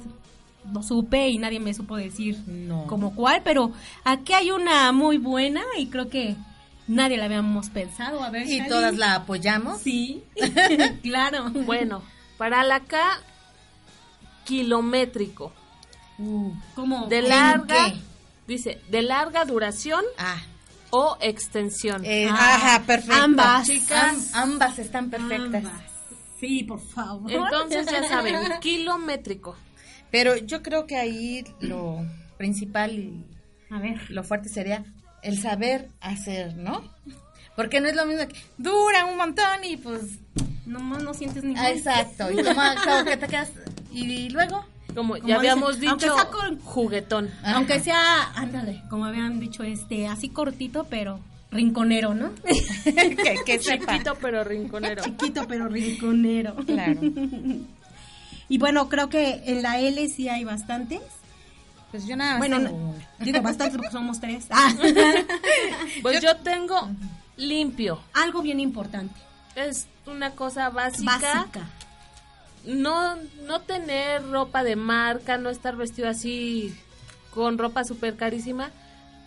[0.72, 2.38] no supe y nadie me supo decir
[2.86, 3.70] como cuál, pero
[4.02, 6.36] aquí hay una muy buena y creo que
[6.88, 8.24] nadie la habíamos pensado.
[8.24, 8.68] A ver, Y Shali.
[8.70, 9.78] todas la apoyamos.
[9.82, 10.22] Sí,
[11.02, 11.50] claro.
[11.50, 12.00] Bueno,
[12.38, 12.98] para la K,
[14.46, 15.52] kilométrico.
[16.74, 17.08] ¿Cómo?
[17.08, 18.13] De ¿En larga, qué?
[18.46, 20.40] Dice, de larga duración Ah,
[20.90, 22.04] o extensión.
[22.04, 23.14] eh, Ah, ajá, perfecto.
[23.20, 23.66] ambas.
[23.66, 25.64] Chicas, ambas están perfectas.
[25.64, 25.82] Ambas.
[26.40, 27.30] Sí, por favor.
[27.32, 29.56] Entonces ya saben, kilométrico.
[30.10, 31.98] Pero yo creo que ahí lo
[32.36, 33.24] principal y
[33.70, 34.10] A ver.
[34.10, 34.84] lo fuerte sería
[35.22, 36.82] el saber hacer, ¿no?
[37.56, 40.02] Porque no es lo mismo que dura un montón y pues...
[40.66, 42.30] Nomás no sientes ni ah, exacto.
[42.30, 43.50] Y que te quedas...
[43.92, 44.64] Y luego...
[44.94, 47.30] Como, Como ya habíamos dicen, aunque dicho, sea con- juguetón.
[47.44, 52.32] Aunque sea, ándale, como habían dicho, este, así cortito, pero rinconero, ¿no?
[52.84, 53.92] que, que sepa.
[53.92, 55.02] Chiquito pero rinconero.
[55.02, 56.54] Chiquito, pero rinconero.
[56.66, 57.00] Claro.
[58.46, 61.00] Y bueno, creo que en la L sí hay bastantes.
[61.90, 64.46] Pues yo nada más Bueno, tengo digo bastantes porque somos tres.
[64.50, 64.70] Ah.
[66.02, 66.90] Pues yo tengo
[67.36, 68.00] limpio.
[68.12, 69.14] Algo bien importante.
[69.56, 71.18] Es una cosa básica.
[71.18, 71.68] Básica.
[72.66, 76.74] No, no tener ropa de marca, no estar vestido así
[77.30, 78.70] con ropa súper carísima,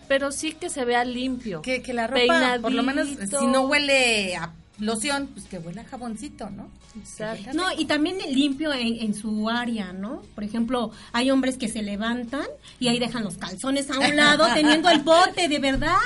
[0.08, 1.62] pero sí que se vea limpio.
[1.62, 5.80] Que, que la ropa, por lo menos, si no huele a loción, pues que huele
[5.80, 6.70] a jaboncito, ¿no?
[6.96, 7.50] Exacto.
[7.52, 10.22] No, y también limpio en, en su área, ¿no?
[10.34, 12.46] Por ejemplo, hay hombres que se levantan
[12.78, 15.96] y ahí dejan los calzones a un lado, teniendo el bote, de verdad.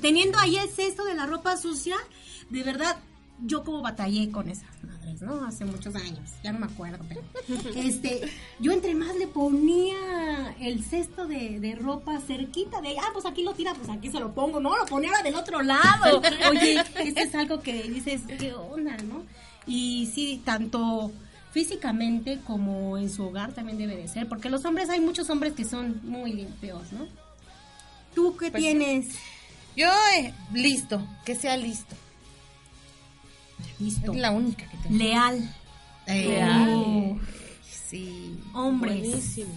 [0.00, 1.96] Teniendo ahí el cesto de la ropa sucia,
[2.48, 2.96] de verdad.
[3.42, 5.44] Yo como batallé con esas madres, ¿no?
[5.44, 7.22] Hace muchos años, ya no me acuerdo, pero
[7.76, 8.20] este,
[8.58, 13.42] yo entre más le ponía el cesto de, de ropa cerquita de, ah, pues aquí
[13.42, 16.20] lo tira, pues aquí se lo pongo, no, lo ponía del otro lado.
[16.50, 19.22] Oye, esto es algo que dices, ¿qué onda, no?
[19.66, 21.10] Y sí, tanto
[21.52, 25.52] físicamente como en su hogar también debe de ser, porque los hombres, hay muchos hombres
[25.54, 27.06] que son muy limpios, ¿no?
[28.14, 29.08] ¿Tú qué Pues, tienes?
[29.76, 31.94] Yo, eh, listo, que sea listo.
[33.78, 34.12] Listo.
[34.12, 34.96] Es la única que tengo.
[34.96, 35.54] Leal.
[36.06, 37.16] Leal.
[37.62, 38.38] Sí.
[38.52, 38.98] Hombres.
[39.08, 39.50] Buenísimo.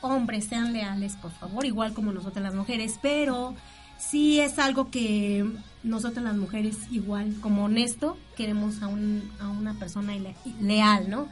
[0.00, 3.54] hombres sean leales, por favor, igual como nosotras las mujeres, pero
[3.98, 5.46] sí es algo que
[5.82, 11.26] nosotras las mujeres, igual como honesto, queremos a, un, a una persona le- leal, ¿no?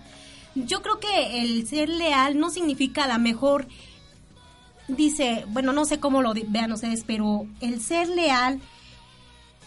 [0.55, 3.69] Yo creo que el ser leal no significa a la mejor,
[4.89, 8.61] dice, bueno, no sé cómo lo vean ustedes, pero el ser leal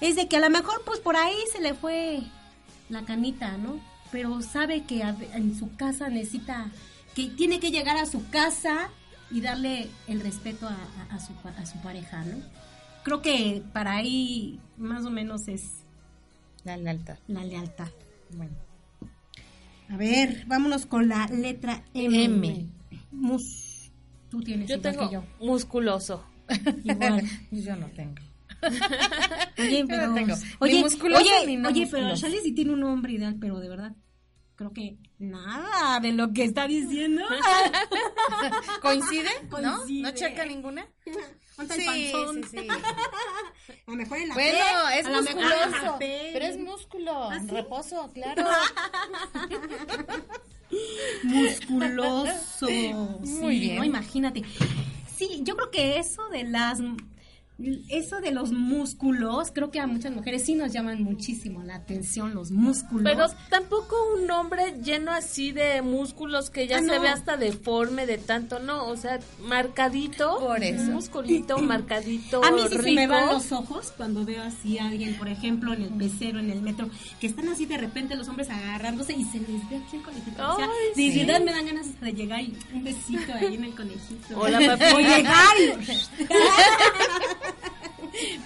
[0.02, 2.22] es de que a lo mejor pues por ahí se le fue
[2.90, 3.80] la canita, ¿no?
[4.12, 6.70] Pero sabe que a- en su casa necesita,
[7.16, 8.90] que tiene que llegar a su casa
[9.32, 10.74] y darle el respeto a,
[11.10, 12.38] a- a su, a su pareja, ¿no?
[13.04, 15.64] Creo que para ahí más o menos es
[16.64, 17.18] La lealtad.
[17.28, 17.90] la lealtad.
[18.36, 18.54] Bueno.
[19.90, 22.24] A ver, vámonos con la letra M.
[22.26, 22.66] M.
[23.12, 23.92] Mus.
[24.30, 25.24] Tú tienes Yo igual tengo que yo.
[25.40, 26.24] musculoso.
[26.84, 27.24] Igual.
[27.52, 28.16] Yo no tengo.
[29.58, 32.16] Oye, pero, no oye, no pero.
[32.16, 33.94] Charlie sí tiene un hombre ideal, pero de verdad,
[34.56, 37.24] creo que nada de lo que está diciendo.
[38.82, 39.30] ¿Coincide?
[39.44, 39.50] ¿No?
[39.50, 40.02] Coincide.
[40.02, 40.88] ¿No checa ninguna?
[41.06, 41.12] Sí,
[41.70, 42.12] sí,
[42.52, 42.68] sí.
[42.68, 45.96] A lo mejor en la Bueno, es musculoso.
[46.00, 47.32] Pero es músculo.
[47.32, 47.48] ¿Ah, sí?
[47.48, 48.44] Reposo, claro.
[51.24, 52.68] musculoso.
[52.70, 53.76] Muy Sí, bien.
[53.78, 53.84] ¿no?
[53.84, 54.44] Imagínate.
[55.16, 56.80] Sí, yo creo que eso de las
[57.90, 62.34] eso de los músculos, creo que a muchas mujeres sí nos llaman muchísimo la atención
[62.34, 63.04] los músculos.
[63.04, 67.02] Pero tampoco un hombre lleno así de músculos que ya Ah, se no.
[67.02, 70.82] ve hasta deforme de tanto, no, o sea, marcadito, Por eso.
[70.84, 74.88] un musculito marcadito, A mí sí se me van los ojos cuando veo así a
[74.88, 76.90] alguien, por ejemplo, en el pecero, en el metro,
[77.22, 80.52] que están así de repente los hombres agarrándose y se les ve aquí el conejito.
[80.52, 81.24] o sea, de sí.
[81.24, 84.38] verdad me dan ganas de llegar y un besito ahí en el conejito.
[84.38, 84.94] Hola, papi.
[84.94, 86.26] O llegar y...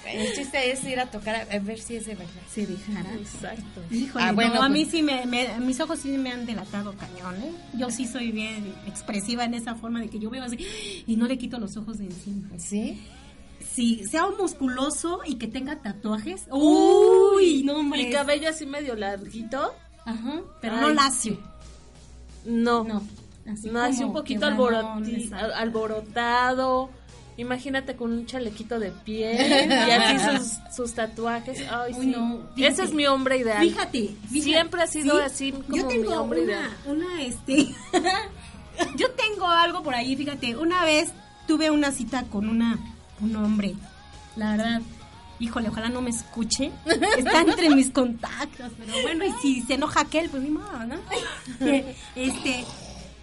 [0.08, 2.42] El chiste es ir a tocar a, a ver si es de verdad.
[2.54, 3.14] se dejara.
[3.16, 3.82] Exacto.
[3.92, 6.46] Híjole, Ah, bueno, no, a pues- mí sí me, me- mis ojos sí me han
[6.46, 7.52] delatado cañón, ¿eh?
[7.78, 10.58] Yo sí soy bien expresiva en esa forma de que yo veo así
[11.06, 12.48] y no le quito los ojos de encima.
[12.58, 13.00] ¿Sí?
[13.74, 16.46] Sí, sea un musculoso y que tenga tatuajes.
[16.52, 18.02] Uy, no, hombre.
[18.04, 19.74] Y cabello así medio larguito,
[20.06, 21.38] Ajá, pero Ay, no lacio.
[22.46, 22.84] no.
[22.84, 23.04] No,
[23.52, 24.46] así No, así un poquito
[25.56, 26.90] alborotado.
[27.40, 29.38] Imagínate con un chalequito de piel
[29.70, 31.60] y así sus, sus tatuajes.
[31.72, 32.12] Ay, Uy, sí.
[32.12, 33.62] no, Ese es mi hombre ideal.
[33.68, 35.24] Fíjate, fíjate, Siempre ha sido ¿sí?
[35.26, 36.72] así como Yo mi tengo hombre una, ideal.
[36.86, 37.68] una, este,
[38.98, 41.12] yo tengo algo por ahí, fíjate, una vez
[41.48, 42.78] tuve una cita con una,
[43.22, 43.74] un hombre,
[44.36, 44.82] la verdad,
[45.40, 46.72] híjole, ojalá no me escuche,
[47.18, 50.96] está entre mis contactos, pero bueno, y si se enoja aquel, pues ni modo, ¿no?
[52.16, 52.66] Este,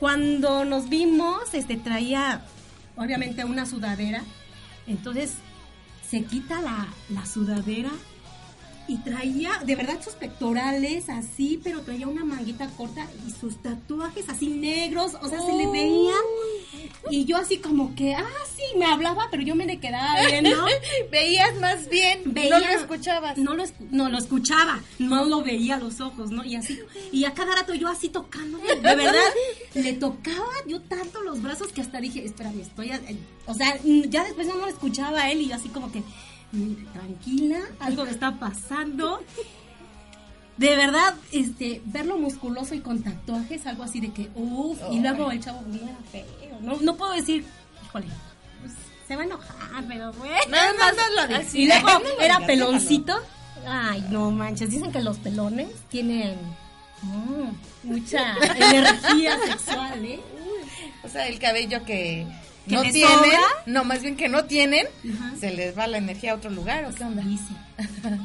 [0.01, 2.43] cuando nos vimos, este, traía,
[2.97, 4.23] obviamente, una sudadera,
[4.87, 5.35] entonces
[6.09, 7.91] se quita la, la sudadera
[8.89, 14.29] y traía, de verdad, sus pectorales así, pero traía una manguita corta y sus tatuajes
[14.29, 16.15] así negros, o sea, se le veían.
[17.11, 20.65] Y yo así como que, ah, sí, me hablaba, pero yo me le quedaba viendo.
[21.11, 23.39] Veías más bien, Veía- no lo escuchabas.
[23.39, 26.45] No lo, no lo escuchaba, no lo veía a los ojos, ¿no?
[26.45, 26.79] Y así,
[27.13, 29.13] y a cada rato yo así tocando, de verdad,
[29.75, 33.01] le tocaba yo tanto los brazos que hasta dije, espérame, estoy, a-
[33.47, 36.03] o sea, ya después no lo escuchaba a él y yo así como que,
[36.53, 39.21] mm, tranquila, algo me está pasando.
[40.57, 45.31] De verdad, este, verlo musculoso y con tatuajes, algo así de que, uff, y luego
[45.31, 46.25] el chavo bien feo,
[46.61, 47.45] no, no puedo decir,
[47.85, 48.07] híjole,
[48.61, 48.73] pues,
[49.07, 50.35] se va a enojar, pero bueno.
[50.49, 51.63] Nada más no lo así.
[51.63, 53.17] Y luego No lo era digas, peloncito.
[53.67, 54.71] Ay, no manches.
[54.71, 56.37] Dicen que los pelones tienen
[57.03, 57.49] mm,
[57.85, 60.21] mucha energía sexual, ¿eh?
[61.03, 62.27] O sea, el cabello que,
[62.69, 63.41] ¿Que no tienen, sobra?
[63.67, 64.87] no, más bien que no tienen,
[65.17, 65.33] Ajá.
[65.39, 67.23] se les va la energía a otro lugar, ¿o qué onda?
[67.23, 67.57] Dicen,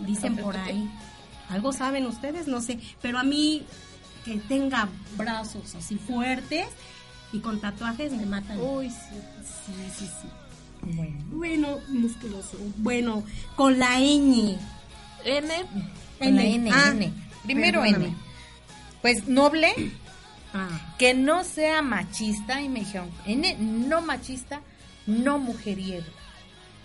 [0.06, 0.90] dicen por ahí.
[1.50, 2.80] Algo saben ustedes, no sé.
[3.02, 3.66] Pero a mí,
[4.26, 6.68] que tenga brazos así fuertes
[7.34, 8.60] y con tatuajes me matan.
[8.60, 9.16] Uy, sí.
[9.66, 10.28] Sí, sí, sí.
[10.96, 11.18] Bueno.
[11.32, 12.58] Bueno, musculoso.
[12.78, 13.24] Bueno,
[13.56, 14.58] con la ñ.
[15.24, 15.54] N,
[16.20, 17.14] Con la N, Ah, N.
[17.44, 18.06] Primero perdóname.
[18.08, 18.16] N.
[19.02, 19.72] Pues noble,
[20.54, 20.96] Ah.
[20.98, 24.62] que no sea machista, y me dijeron, N, no machista,
[25.08, 26.06] no mujeriego.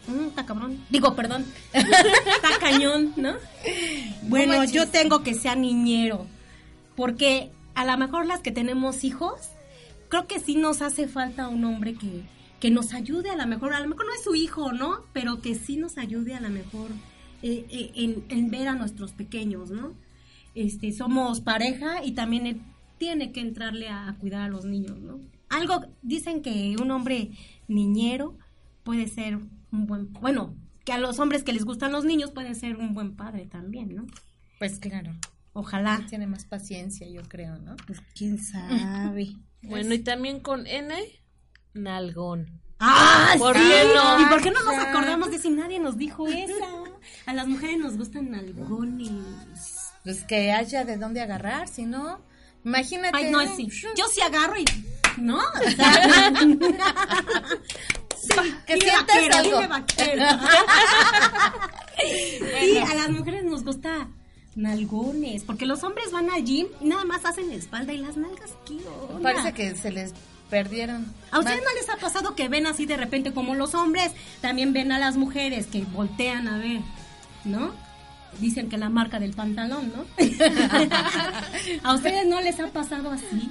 [0.07, 0.85] Mm, está cabrón.
[0.91, 1.45] Digo, perdón.
[1.73, 3.35] está cañón, ¿no?
[4.23, 6.27] Bueno, yo tengo que sea niñero.
[6.95, 9.35] Porque a lo mejor las que tenemos hijos,
[10.09, 12.23] creo que sí nos hace falta un hombre que,
[12.61, 13.73] que nos ayude a lo mejor.
[13.75, 15.01] A lo mejor no es su hijo, ¿no?
[15.13, 16.91] Pero que sí nos ayude a lo mejor
[17.43, 19.93] eh, eh, en, en ver a nuestros pequeños, ¿no?
[20.55, 22.63] Este, somos pareja y también
[22.99, 25.21] tiene que entrarle a, a cuidar a los niños, ¿no?
[25.49, 27.31] Algo, dicen que un hombre
[27.69, 28.37] niñero
[28.83, 29.39] puede ser
[29.71, 30.55] un buen, bueno,
[30.85, 33.95] que a los hombres que les gustan los niños puede ser un buen padre también,
[33.95, 34.07] ¿no?
[34.59, 35.13] Pues claro,
[35.53, 36.05] Ojalá.
[36.09, 37.77] tiene más paciencia, yo creo, ¿no?
[37.87, 39.37] Pues quién sabe.
[39.69, 40.95] Bueno, y también con N,
[41.75, 42.61] nalgón.
[42.79, 43.35] ¡Ah!
[43.39, 43.63] ¿Por sí!
[43.63, 44.21] qué no?
[44.21, 46.67] ¿Y por qué no nos acordamos de si nadie nos dijo esa?
[47.27, 49.93] A las mujeres nos gustan algones.
[50.05, 52.21] Pues que haya de dónde agarrar, si no,
[52.65, 53.17] imagínate.
[53.17, 53.69] Ay, no, sí.
[53.97, 54.65] Yo sí agarro y...
[55.19, 55.41] ¿No?
[58.29, 60.49] O sea, que dime sientas vaquero, algo.
[62.61, 64.09] Sí, a las mujeres nos gusta
[64.57, 68.17] nalgones, porque los hombres van al gym y nada más hacen la espalda y las
[68.17, 68.53] nalgas.
[68.65, 68.79] ¿qué
[69.11, 69.23] onda?
[69.23, 70.15] Parece que se les
[70.51, 71.13] perdieron.
[71.31, 74.73] ¿A ustedes no les ha pasado que ven así de repente como los hombres también
[74.73, 76.81] ven a las mujeres que voltean a ver,
[77.45, 77.73] ¿no?
[78.41, 80.05] Dicen que la marca del pantalón, ¿no?
[81.83, 83.51] ¿A ustedes no les ha pasado así?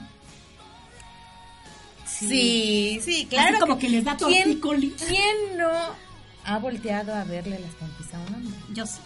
[2.05, 3.57] Sí, sí, claro.
[3.57, 4.93] Así como que les da ¿Quién, tortícolis.
[5.07, 5.69] ¿Quién no
[6.45, 8.57] ha volteado a verle las pompis a un hombre?
[8.73, 8.99] Yo sí.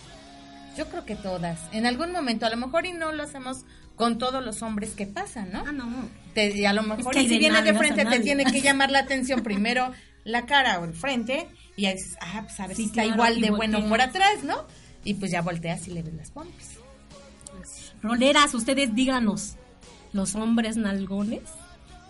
[0.78, 1.60] Yo creo que todas.
[1.74, 3.66] En algún momento, a lo mejor y no lo hacemos
[3.96, 5.64] con todos los hombres que pasan, ¿no?
[5.68, 5.88] Ah, no.
[6.34, 8.46] Te- y a lo mejor que hay y si de viene de frente te tiene
[8.46, 9.92] que llamar la atención primero
[10.24, 13.02] la cara o el frente y ahí dices, ah, pues a ver Sí, si está
[13.04, 14.66] claro, igual y de bueno por atrás, ¿no?
[15.04, 16.78] Y pues ya volteas y le ves las pompis.
[18.02, 19.56] Roleras, ustedes díganos,
[20.14, 21.42] ¿los hombres nalgones?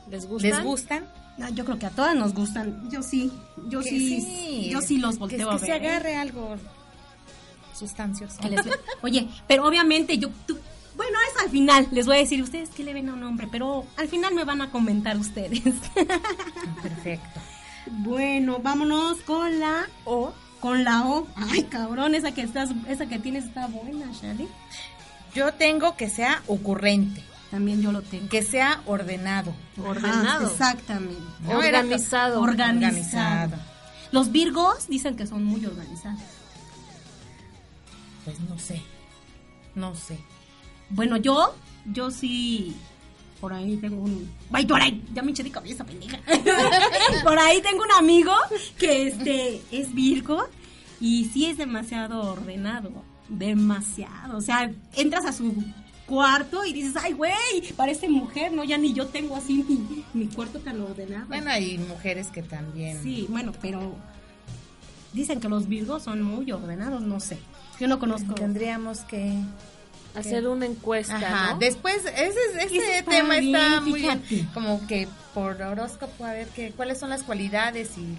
[0.10, 0.50] ¿Les gustan?
[0.52, 1.06] ¿Les gustan?
[1.54, 2.90] Yo creo que a todas nos gustan.
[2.92, 3.32] Yo sí,
[3.70, 5.84] yo Que sí, yo sí los que, volteo que a se ver.
[5.84, 5.88] ¿eh?
[5.88, 6.58] agarre algo
[8.50, 8.66] les-
[9.02, 10.58] Oye, pero obviamente yo, tú-
[10.96, 11.88] bueno, es al final.
[11.92, 14.44] Les voy a decir ustedes que le ven a un hombre, pero al final me
[14.44, 15.62] van a comentar ustedes.
[16.84, 17.40] Perfecto.
[17.88, 20.34] bueno, vámonos con la O.
[20.60, 21.26] Con la O.
[21.36, 24.48] Ay, cabrón, esa que estás, esa que tienes está buena, Shirley.
[25.34, 28.28] Yo tengo que sea ocurrente, También yo lo tengo.
[28.30, 29.54] que sea ordenado.
[29.82, 30.46] Ordenado.
[30.48, 31.22] Ajá, exactamente.
[31.42, 32.42] No, Organizado.
[32.42, 32.42] Organizado.
[32.42, 33.56] Organizado.
[34.12, 36.20] Los Virgos dicen que son muy organizados.
[38.30, 38.82] Pues no sé.
[39.74, 40.20] No sé.
[40.92, 41.56] Bueno, yo,
[41.92, 42.76] yo sí,
[43.42, 44.30] por ahí tengo un...
[44.52, 45.04] ¡Ay, por ahí!
[45.14, 46.20] Ya me eché de cabeza, pendeja.
[47.24, 48.34] por ahí tengo un amigo
[48.78, 50.48] que este es Virgo
[51.02, 52.92] y sí es demasiado ordenado.
[53.30, 54.38] Demasiado.
[54.38, 55.52] O sea, entras a su
[56.06, 57.34] cuarto y dices, ¡ay, güey!
[57.76, 58.64] Parece mujer, ¿no?
[58.64, 61.26] Ya ni yo tengo así mi, mi cuarto tan ordenado.
[61.28, 63.02] Bueno, hay mujeres que también.
[63.02, 63.96] Sí, bueno, pero
[65.14, 67.40] dicen que los Virgos son muy ordenados, no sé.
[67.80, 68.34] Yo no conozco.
[68.36, 69.34] Tendríamos que.
[70.16, 71.54] Hacer una encuesta, Ajá.
[71.54, 71.60] ¿no?
[71.60, 72.30] Después, ese,
[72.64, 74.24] ese Ese está tema está muy bien.
[74.56, 78.18] Como que por horóscopo, a ver que, cuáles son las cualidades y.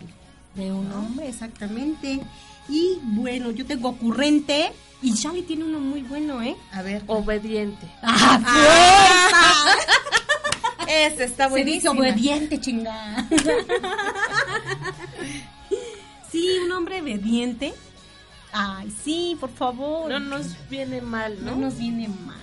[0.54, 2.20] De un hombre, exactamente.
[2.68, 6.56] Y bueno, yo tengo ocurrente y Charlie tiene uno muy bueno, ¿eh?
[6.72, 7.02] A ver.
[7.06, 7.86] Obediente.
[8.02, 9.74] ¡Ah,
[10.88, 12.00] Ese está Se dice buenísimo.
[12.00, 13.28] obediente, chingada.
[16.32, 17.74] sí, un hombre obediente.
[18.52, 20.10] Ay, sí, por favor.
[20.10, 21.56] No nos viene mal, No ¿no?
[21.58, 22.38] nos viene mal.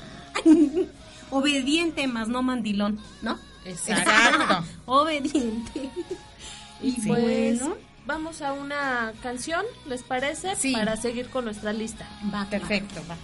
[1.32, 3.38] obediente más no mandilón, ¿no?
[3.66, 4.64] Exacto.
[4.86, 5.90] obediente.
[6.82, 7.02] Y Sí.
[7.08, 7.76] pues Bueno.
[8.06, 10.56] vamos a una canción, ¿les parece?
[10.56, 10.72] Sí.
[10.74, 12.08] Para seguir con nuestra lista.
[12.34, 13.16] Va, Perfecto, va.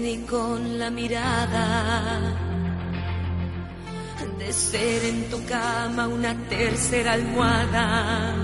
[0.00, 2.34] Ni con la mirada.
[4.38, 8.34] De ser en tu cama una tercera almohada.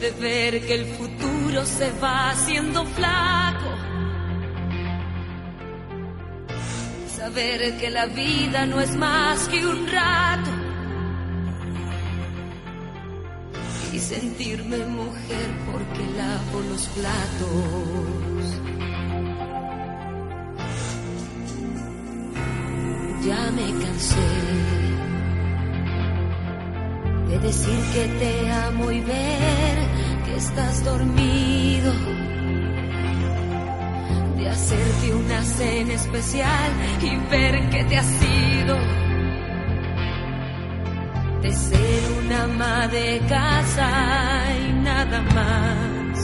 [0.00, 3.70] De ver que el futuro se va haciendo flaco.
[7.16, 10.59] Saber que la vida no es más que un rato.
[14.10, 18.44] Sentirme mujer porque lavo los platos.
[23.24, 24.30] Ya me cansé
[27.28, 29.76] de decir que te amo y ver
[30.24, 31.92] que estás dormido.
[34.38, 38.76] De hacerte una cena especial y ver que te has ido
[41.42, 43.90] de ser ama de casa
[44.68, 46.18] y nada más.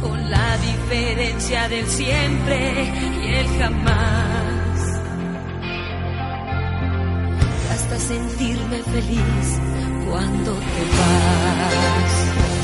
[0.00, 2.92] Con la diferencia del siempre
[3.24, 5.00] y el jamás.
[7.72, 9.60] Hasta sentirme feliz
[10.08, 12.55] cuando te vas.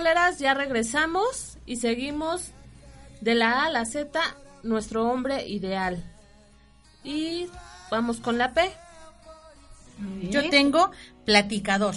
[0.00, 2.52] Roleras, ya regresamos y seguimos
[3.20, 4.18] de la A a la Z,
[4.62, 6.02] nuestro hombre ideal.
[7.04, 7.48] Y
[7.90, 8.72] vamos con la P.
[10.22, 10.90] Yo tengo
[11.26, 11.94] platicador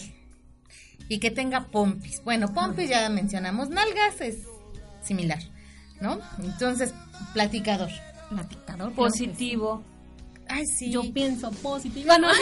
[1.08, 2.22] y que tenga pompis.
[2.26, 4.40] Bueno, pompis ya mencionamos, nalgas es
[5.02, 5.40] similar,
[6.02, 6.20] ¿no?
[6.40, 6.94] Entonces,
[7.32, 7.90] platicador.
[8.30, 8.92] Platicador.
[8.94, 9.82] Positivo.
[10.54, 10.92] Ay, sí.
[10.92, 12.14] Yo pienso positivo.
[12.20, 12.42] No, sí,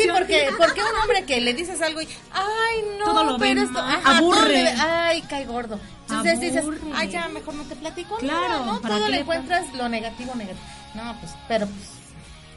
[0.00, 3.62] sí, porque, porque un hombre que le dices algo y, ay, no, Todo lo pero
[3.62, 4.68] esto, ajá, aburre.
[4.78, 5.78] ay, cae gordo.
[6.08, 6.64] Entonces dices,
[6.94, 8.16] ay, ya, mejor no te platico.
[8.16, 10.60] Claro, no, no, ¿para todo le encuentras lo negativo, negativo.
[10.94, 11.88] No, pues, pero pues,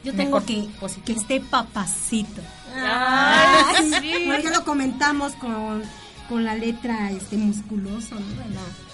[0.04, 1.20] Yo tengo que, que positivo.
[1.20, 2.40] esté papacito.
[2.74, 4.12] Ay, sí.
[4.26, 5.82] Bueno, ya lo comentamos con,
[6.28, 8.89] con la letra este musculoso, ¿no?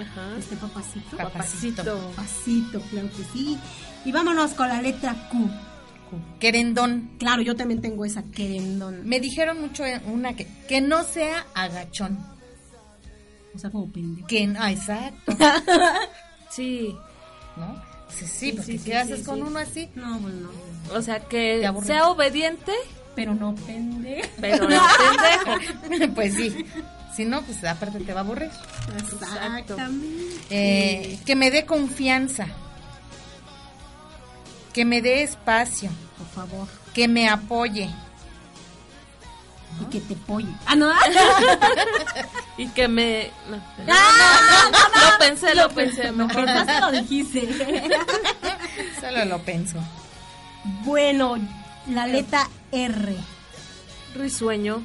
[0.00, 0.36] Ajá.
[0.38, 1.16] este papacito.
[1.16, 1.84] papacito.
[2.16, 3.58] Papacito, claro que sí.
[4.04, 5.48] Y vámonos con la letra Q.
[6.40, 7.12] Querendón.
[7.18, 9.06] Claro, yo también tengo esa querendón.
[9.08, 12.18] Me dijeron mucho eh, una que, que no sea agachón.
[13.54, 14.26] O sea, como pendejo.
[14.26, 15.36] Que, ah, exacto,
[16.50, 16.94] Sí.
[17.56, 17.80] ¿no?
[18.08, 19.42] Sí, sí, Sí, porque sí, ¿qué sí, haces sí, con sí.
[19.42, 19.88] uno así?
[19.94, 20.36] No, bueno,
[20.88, 20.94] no.
[20.94, 22.72] O sea, que sea obediente,
[23.14, 24.28] Pero no pendejo.
[24.40, 24.80] pero no
[25.88, 26.14] pendejo.
[26.14, 26.64] pues sí.
[27.14, 28.50] Si no, pues aparte te va a aburrir.
[28.96, 29.74] Exactamente.
[30.50, 32.46] Eh, que me dé confianza.
[34.72, 35.90] Que me dé espacio.
[36.16, 36.68] Por favor.
[36.94, 37.90] Que me apoye.
[39.80, 40.52] Y que te polle.
[40.66, 40.92] Ah, no.
[42.56, 43.30] Y que me...
[43.48, 46.12] No, no, no, no, lo pensé, lo pensé.
[46.12, 46.46] Mejor
[46.80, 47.48] lo dijiste.
[49.00, 49.78] Solo lo pienso.
[50.84, 51.38] bueno,
[51.88, 53.16] la letra R.
[54.14, 54.82] Risueño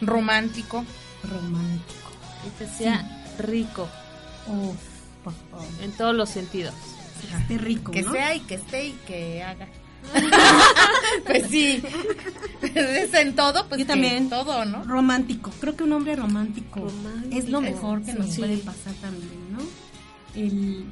[0.00, 0.84] Romántico.
[1.28, 2.10] Romántico.
[2.58, 3.04] que sea
[3.38, 3.88] rico
[4.48, 4.74] Oh,
[5.82, 6.72] en todos los sentidos.
[7.40, 8.12] Esté rico, Que ¿no?
[8.12, 9.66] sea y que esté y que haga.
[11.26, 11.82] pues sí.
[12.62, 14.28] es en todo, pues Yo también.
[14.28, 14.84] todo, ¿no?
[14.84, 15.50] Romántico.
[15.60, 17.36] Creo que un hombre romántico, Romántico.
[17.36, 18.40] es lo mejor que nos Sí.
[18.40, 19.58] puede pasar también, ¿no?
[20.40, 20.84] El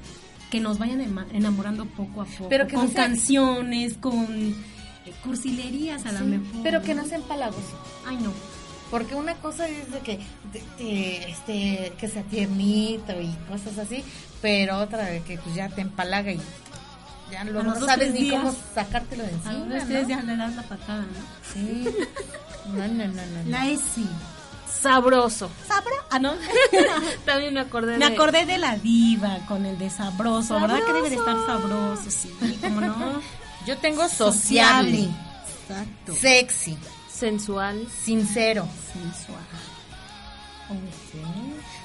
[0.51, 1.01] que nos vayan
[1.33, 2.49] enamorando poco a poco.
[2.49, 4.25] Pero que con no sea- canciones, con
[5.07, 6.63] eh, cursilerías a lo Sí, mejor.
[6.65, 7.79] pero que no sea empalagoso.
[8.07, 8.33] Ay, no.
[8.95, 10.21] Porque una cosa es de que
[10.53, 14.05] te- te- este que sea tiernito y cosas así,
[14.41, 16.41] pero otra de que pues ya te empalaga y
[17.29, 18.41] ya luego los no sabes ni días.
[18.41, 19.53] cómo sacártelo de A encima.
[19.67, 19.89] los ¿no?
[19.89, 21.53] tres días le das la patada, ¿no?
[21.53, 21.89] Sí.
[22.73, 23.51] No, no, no, no.
[23.51, 23.67] La.
[24.81, 25.51] Sabroso.
[25.67, 25.93] ¿Sabra?
[26.11, 26.35] Ah, no.
[27.25, 28.15] También me acordé Me de...
[28.15, 30.79] acordé de la diva con el de sabroso, ¿verdad?
[30.87, 31.97] Que debe de estar Sabroso.
[31.97, 33.21] sabroso, sí, como no.
[33.67, 35.09] Yo tengo sociable,
[35.69, 36.15] Exacto.
[36.15, 36.77] sexy,
[37.19, 37.87] Sensual.
[38.05, 38.67] sincero.
[38.93, 39.39] Sensual.
[41.13, 41.19] Sí.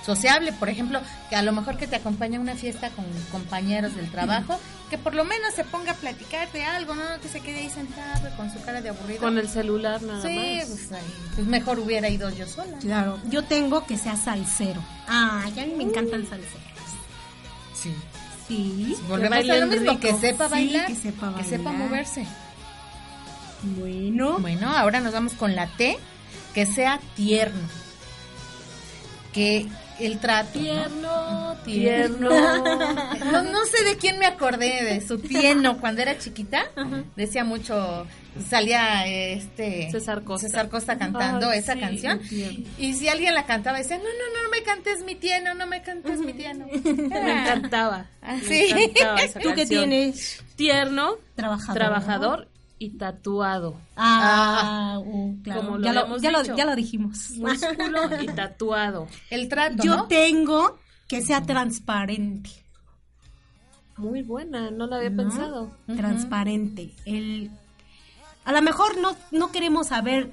[0.05, 3.93] Sociable, por ejemplo, que a lo mejor que te acompaña a una fiesta con compañeros
[3.95, 4.57] del trabajo,
[4.89, 7.69] que por lo menos se ponga a platicar de algo, no que se quede ahí
[7.69, 9.19] sentado con su cara de aburrido.
[9.19, 10.65] Con el celular nada Sí, más.
[10.69, 12.77] pues, ahí, pues mejor hubiera ido yo sola.
[12.79, 14.81] Claro, yo tengo que sea salsero.
[15.07, 16.63] Ah, ya me encantan salseros.
[17.73, 17.93] Sí.
[18.47, 18.95] Sí.
[19.07, 19.99] Volvemos a lo mismo, rico.
[19.99, 21.87] que sepa Sí, bailar, que sepa que sepa bailar.
[21.87, 22.25] moverse.
[23.63, 25.97] Bueno, Bueno, ahora nos vamos con la T,
[26.53, 27.67] que sea tierno.
[29.33, 29.67] Que
[29.99, 30.57] el trato.
[30.59, 30.63] ¿no?
[30.63, 32.29] Tierno, Tierno.
[33.31, 35.77] No, no sé de quién me acordé, de su tierno.
[35.79, 36.63] Cuando era chiquita,
[37.15, 38.07] decía mucho,
[38.49, 40.47] salía este César Costa.
[40.47, 42.21] César Costa cantando Ay, esa sí, canción.
[42.77, 45.67] Y si alguien la cantaba, decía, no, no, no, no me cantes mi tierno, no
[45.67, 46.65] me cantes mi tierno.
[46.83, 48.05] Me encantaba.
[48.21, 48.67] Ah, Me sí.
[48.71, 50.41] encantaba esa ¿Tú qué tienes?
[50.55, 51.73] Tierno, Trabajador.
[51.77, 52.47] trabajador
[52.79, 53.75] y tatuado.
[53.97, 55.61] Ah, uh, claro.
[55.61, 57.31] Como lo ya, lo, lo, ya lo dijimos.
[57.37, 59.07] Músculo y tatuado.
[59.29, 60.07] El trato, Yo ¿no?
[60.07, 62.49] tengo que sea transparente.
[63.97, 65.23] Muy buena, no la había ¿no?
[65.23, 65.71] pensado.
[65.85, 66.93] Transparente.
[67.05, 67.51] El,
[68.45, 70.31] a lo mejor no, no queremos saber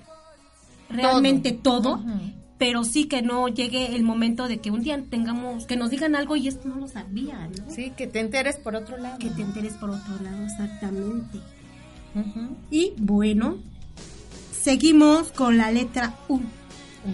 [0.89, 2.01] realmente todo,
[2.59, 6.15] pero sí que no llegue el momento de que un día tengamos, que nos digan
[6.15, 7.69] algo y esto no lo sabía, ¿no?
[7.69, 9.19] Sí, que te enteres por otro lado.
[9.19, 11.41] Que te enteres por otro lado, exactamente.
[12.71, 13.57] Y bueno,
[14.53, 16.41] seguimos con la letra U.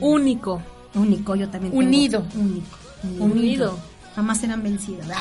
[0.01, 0.63] Único.
[0.95, 1.73] Único, yo también.
[1.73, 2.27] tengo Unido.
[2.35, 2.79] Único.
[3.25, 3.79] Unido.
[4.15, 5.07] Jamás serán vencidos.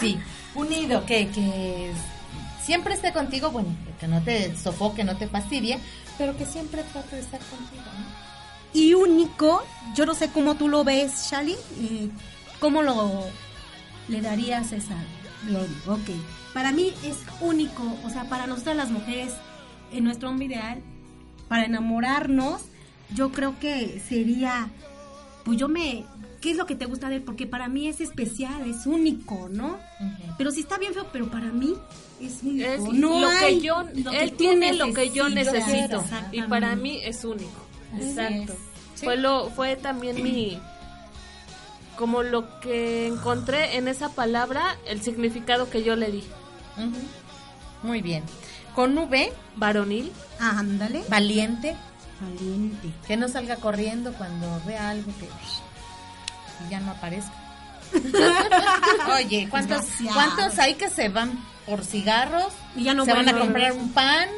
[0.00, 0.18] Sí,
[0.54, 1.90] unido, que, que
[2.62, 3.68] siempre esté contigo, bueno,
[3.98, 5.78] que no te sofoque, no te fastidie,
[6.18, 8.26] pero que siempre trate de estar contigo, ¿no?
[8.78, 9.64] Y único,
[9.94, 11.56] yo no sé cómo tú lo ves, Shali.
[12.60, 13.24] ¿Cómo lo
[14.08, 14.96] le darías esa?
[15.48, 16.10] Lo único, ok.
[16.56, 19.34] Para mí es único, o sea, para nosotras las mujeres,
[19.92, 20.80] en nuestro hombre ideal,
[21.48, 22.62] para enamorarnos,
[23.14, 24.70] yo creo que sería,
[25.44, 26.06] pues yo me,
[26.40, 27.22] ¿qué es lo que te gusta de él?
[27.22, 29.76] Porque para mí es especial, es único, ¿no?
[30.38, 31.74] Pero sí está bien feo, pero para mí
[32.22, 32.66] es único.
[32.66, 36.02] Es no lo hay que yo, lo él tiene lo que yo necesito
[36.32, 37.66] y para mí es único.
[37.94, 38.54] Así Exacto.
[38.94, 39.02] es.
[39.02, 40.58] Fue lo, fue también mi,
[41.98, 46.24] como lo que encontré en esa palabra, el significado que yo le di.
[47.82, 48.24] Muy bien.
[48.74, 51.02] Con V, Varonil, Ándale.
[51.08, 51.76] valiente,
[52.20, 52.90] Valiente.
[53.06, 55.26] que no salga corriendo cuando vea algo que
[56.66, 57.32] y ya no aparezca.
[59.16, 59.84] Oye, ¿cuántos.
[60.12, 62.52] ¿cuántos hay que se van por cigarros?
[62.74, 64.28] Y ya no se van a comprar un pan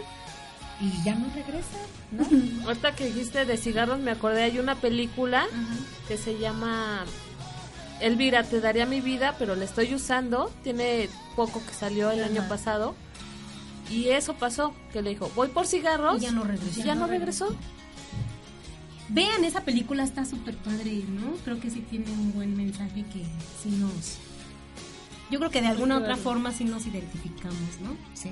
[0.80, 1.80] y ya no regresan,
[2.12, 2.66] ¿no?
[2.68, 5.47] ahorita que dijiste de cigarros me acordé, hay una película
[6.07, 7.05] que se llama
[8.01, 12.46] Elvira, te daría mi vida, pero la estoy usando, tiene poco que salió el año
[12.49, 12.94] pasado.
[13.90, 16.18] Y eso pasó, que le dijo, voy por cigarros.
[16.18, 16.80] Y ya no regresó.
[16.80, 17.57] y ya no regresó.
[19.09, 21.32] Vean, esa película está súper padre, ¿no?
[21.44, 23.22] Creo que sí tiene un buen mensaje que
[23.62, 24.18] sí nos...
[25.30, 27.96] Yo creo que de alguna otra forma sí nos identificamos, ¿no?
[28.14, 28.30] Sí.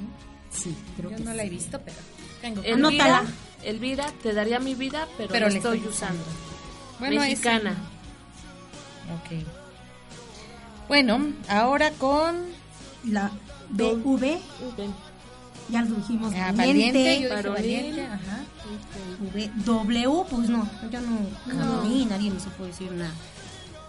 [0.50, 1.36] Sí, creo Yo que no sí.
[1.36, 1.96] la he visto, pero
[2.42, 3.22] tengo que- Elvira.
[3.62, 6.22] Elvira, te daría mi vida, pero, Pero la le estoy estoy usando.
[6.98, 7.76] Bueno, ese- Mexicana.
[9.14, 9.44] Ok.
[10.88, 12.36] Bueno, ahora con
[13.04, 13.30] La
[13.70, 14.38] BV,
[15.68, 16.57] ya lo dijimos, ah, valiente.
[16.57, 17.54] valiente, yo dije varonil.
[17.54, 18.44] valiente, ajá.
[19.34, 21.18] V, W, pues no, yo no,
[21.54, 21.80] No.
[21.80, 23.12] a mí nadie me supo decir nada.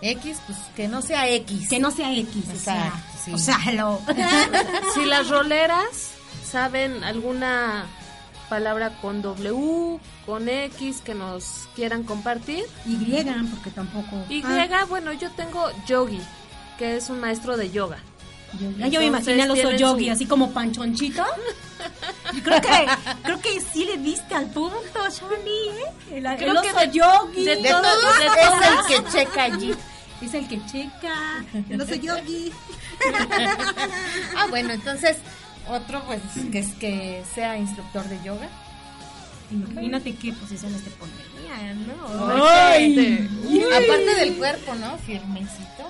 [0.01, 1.69] X, pues que no sea X.
[1.69, 2.93] Que no sea X, o sea,
[3.23, 3.31] sí.
[3.33, 3.99] o sea, lo...
[4.93, 6.11] Si las roleras
[6.49, 7.85] saben alguna
[8.49, 12.63] palabra con W, con X que nos quieran compartir.
[12.85, 12.95] Y,
[13.51, 14.25] porque tampoco...
[14.29, 16.21] Y, Ah, bueno, yo tengo Yogi,
[16.77, 17.97] que es un maestro de yoga.
[18.59, 21.23] yo, me imaginé al oso yogi, su- así como panchonchito.
[22.33, 22.85] Y creo que,
[23.23, 26.17] creo que sí le diste al punto, Shani, ¿eh?
[26.17, 27.45] El, el Creo que oso de- yogi.
[27.45, 29.75] de es el que checa allí.
[30.21, 32.51] Es el que checa, el oso yogi.
[34.35, 35.17] Ah, bueno, entonces
[35.69, 38.47] otro pues que es que sea instructor de yoga.
[39.51, 42.45] Imagínate qué posiciones te pondría, ¿no?
[42.45, 43.29] Ay.
[43.65, 44.97] Aparte del cuerpo, ¿no?
[44.99, 45.89] Firmecito.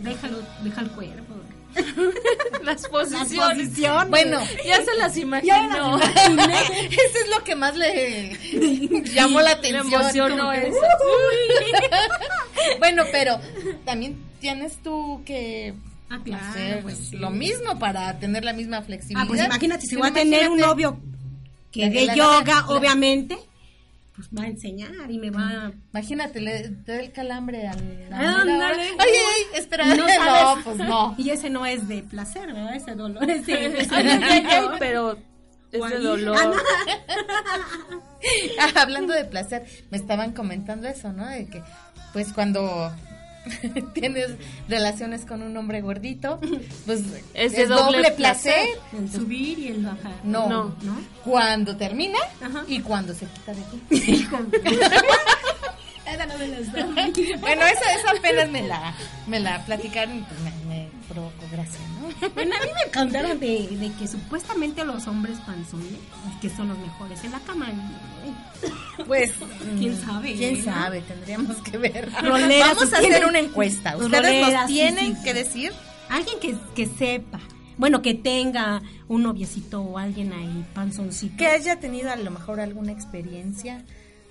[0.00, 1.34] Déjalo, deja el cuerpo.
[2.62, 3.34] Las posiciones.
[3.64, 4.08] posiciones.
[4.10, 5.98] Bueno, Ya se las imaginó.
[5.98, 8.38] eso es lo que más le
[9.12, 10.00] llamó la Le atención.
[10.02, 10.78] emocionó como que, eso.
[12.78, 13.38] Bueno, pero
[13.84, 15.74] también tienes tú que
[16.10, 17.16] Ah, claro, hacer pues pues, sí.
[17.16, 19.24] lo mismo para tener la misma flexibilidad.
[19.24, 20.98] Ah, pues imagínate, si voy a tener un novio
[21.72, 23.36] que de la- yoga, la- obviamente,
[24.14, 25.72] pues va a enseñar y me va.
[25.92, 27.78] Imagínate, le te da el calambre al.
[28.12, 28.82] Ándale.
[28.98, 29.86] Ay, ay, espera.
[29.94, 31.14] No, sabes- pues no.
[31.18, 32.76] Y ese no es de placer, ¿verdad?
[32.76, 33.88] Ese dolor es de...
[33.90, 35.18] Ay, pero
[35.72, 36.36] es de dolor.
[38.60, 41.26] Ah, Hablando de placer, me estaban comentando eso, ¿no?
[41.26, 41.62] De que,
[42.12, 42.92] pues cuando
[43.94, 44.30] tienes
[44.68, 46.40] relaciones con un hombre gordito,
[46.86, 47.02] pues
[47.34, 48.66] Es de doble placer.
[48.96, 50.12] El subir y el bajar.
[50.24, 50.64] No, No.
[50.82, 51.00] ¿No?
[51.24, 52.64] cuando termina Ajá.
[52.68, 54.26] y cuando se quita de ti.
[56.06, 57.10] Esa no me la sabía.
[57.40, 58.94] bueno, esa, esa apenas me la,
[59.26, 62.28] me la platicaron y pues me, me provoco gracia, ¿no?
[62.34, 65.92] Bueno, a mí me contaron de, de que supuestamente los hombres panzones,
[66.40, 67.68] que son los mejores en la cama.
[69.06, 69.32] Pues,
[69.78, 70.64] ¿Quién mm, sabe, ¿Quién no?
[70.64, 71.00] sabe?
[71.02, 72.10] Tendríamos que ver.
[72.22, 73.96] Roleras, Vamos a tienen- hacer una encuesta.
[73.96, 75.72] Ustedes roleras, nos tienen sí, que decir
[76.08, 77.40] Alguien que, que sepa.
[77.76, 81.36] Bueno, que tenga un noviecito o alguien ahí panzoncito.
[81.36, 83.82] que haya tenido a lo mejor alguna experiencia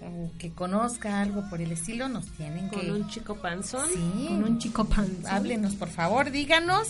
[0.06, 2.92] o que conozca algo por el estilo, nos tienen Con que...
[2.92, 3.88] un chico panzón.
[3.94, 5.28] Sí, Con un chico panzón.
[5.28, 6.90] háblenos por favor, díganos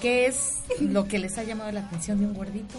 [0.00, 2.78] qué es lo que les ha llamado la atención de un gordito.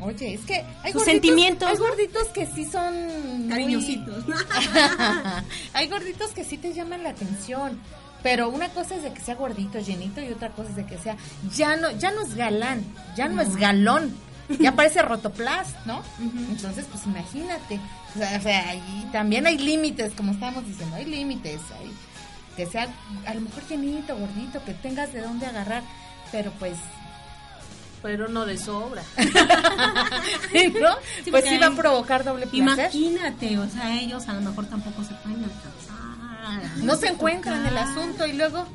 [0.00, 1.84] Oye, es que hay Sus gorditos- sentimientos, Hay ¿no?
[1.86, 2.92] gorditos que sí son
[3.38, 4.24] muy- Cariñositos.
[5.74, 7.78] hay gorditos que sí te llaman la atención.
[8.22, 10.96] Pero una cosa es de que sea gordito, llenito, y otra cosa es de que
[10.98, 11.16] sea.
[11.56, 12.84] Ya no, ya no es galán,
[13.16, 14.14] ya no es galón.
[14.60, 16.02] Ya parece rotoplast, ¿no?
[16.50, 17.80] Entonces, pues imagínate.
[18.14, 21.60] O sea, o sea, ahí también hay límites, como estábamos diciendo, hay límites.
[21.80, 21.92] Hay,
[22.56, 22.88] que sea
[23.26, 25.82] a lo mejor llenito, gordito, que tengas de dónde agarrar.
[26.30, 26.76] Pero pues,
[28.02, 29.02] Pero no de sobra.
[29.16, 30.96] ¿no?
[31.24, 32.90] Sí, pues sí va a provocar doble placer.
[32.94, 36.82] Imagínate, o sea, ellos a lo mejor tampoco se pueden alcanzar.
[36.82, 38.66] No se encuentran el asunto y luego.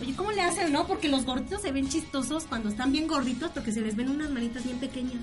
[0.00, 0.86] Oye, ¿cómo le hacen, no?
[0.86, 4.30] Porque los gorditos se ven chistosos cuando están bien gorditos porque se les ven unas
[4.30, 5.22] manitas bien pequeñas.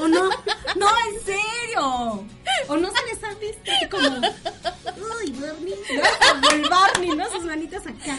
[0.00, 0.30] ¿O no?
[0.76, 2.24] No, en serio.
[2.68, 4.08] ¿O no se les ha visto así como...
[4.08, 5.74] Uy, Barney.
[5.94, 6.02] ¿no?
[6.32, 7.30] Como el Barney, ¿no?
[7.30, 8.18] Sus manitas acá.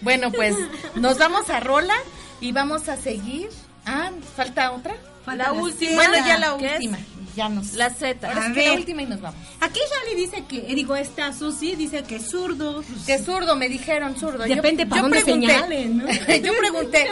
[0.00, 0.56] Bueno, pues
[0.94, 1.94] nos vamos a Rola
[2.40, 3.50] y vamos a seguir.
[3.86, 4.96] Ah, ¿falta otra?
[5.24, 5.94] Falta La la última.
[5.94, 6.98] Bueno, ya la última.
[7.36, 7.74] Ya nos.
[7.74, 8.26] La Z.
[8.28, 8.78] Ahora que la ver.
[8.78, 9.40] última y nos vamos.
[9.60, 12.82] Aquí Shali dice que, eh, digo, esta Susi dice que es zurdo.
[13.06, 14.44] Que zurdo, me dijeron zurdo.
[14.44, 16.04] Depende para dónde pregunté, señalen, ¿no?
[16.42, 17.06] yo pregunté,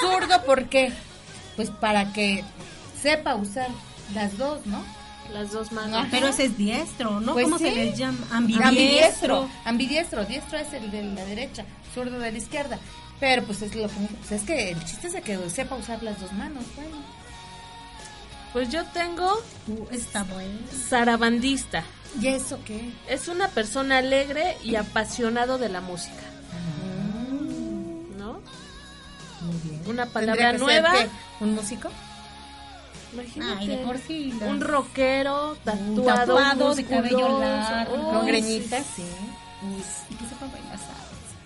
[0.00, 0.92] zurdo, ¿por qué?
[1.56, 2.44] Pues para que
[3.00, 3.68] sepa usar
[4.14, 4.84] las dos, ¿no?
[5.32, 6.06] Las dos manos.
[6.10, 7.32] Pero ese es diestro, ¿no?
[7.32, 7.64] Pues ¿Cómo sí.
[7.64, 8.18] se les llama?
[8.30, 8.68] Ambidiestro.
[8.68, 9.48] Ambidiestro.
[9.64, 10.24] Ambidiestro.
[10.24, 11.64] Diestro es el de la derecha,
[11.94, 12.78] zurdo de la izquierda.
[13.18, 16.02] Pero pues es lo que pues, es que el chiste es de que sepa usar
[16.02, 16.96] las dos manos, bueno.
[18.52, 19.32] Pues yo tengo
[19.68, 20.58] Uh, está bueno.
[20.88, 21.84] zarabandista.
[22.20, 22.92] ¿Y eso qué?
[23.08, 26.20] Es una persona alegre y apasionado de la música.
[28.18, 28.40] ¿No?
[29.40, 29.82] Muy bien.
[29.86, 30.92] Una ¿Tendría palabra nueva.
[31.40, 31.88] ¿Un músico?
[33.14, 33.72] Imagínate.
[33.72, 34.32] Ay, por sí.
[34.38, 37.40] las- Un rockero tatuado, tatuado, de cabello musculoso.
[37.70, 39.02] largo, Uy, Con greñitas, sí.
[39.02, 40.14] sí.
[40.14, 40.78] Y que sepa bailar.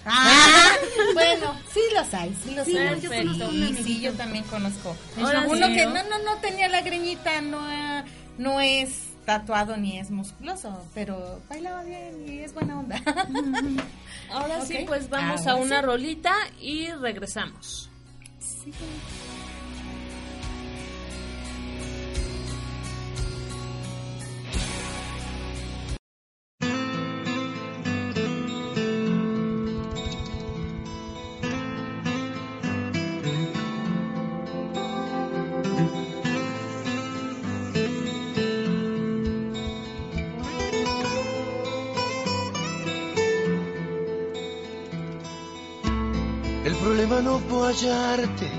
[0.06, 0.72] Ah,
[1.14, 3.00] bueno, sí los hay, sí los Sí, hay.
[3.00, 3.50] yo conozco
[3.82, 4.96] sí, yo también conozco.
[5.18, 5.94] Ahora Uno sí, que ¿no?
[5.94, 8.04] no, no, no tenía la greñita, no, ah,
[8.38, 13.02] no es tatuado ni es musculoso, pero bailaba bien y es buena onda.
[14.30, 15.86] Ahora sí, pues vamos Ahora a una sí.
[15.86, 17.90] rolita y regresamos.
[46.66, 48.50] El problema no fue hallarte.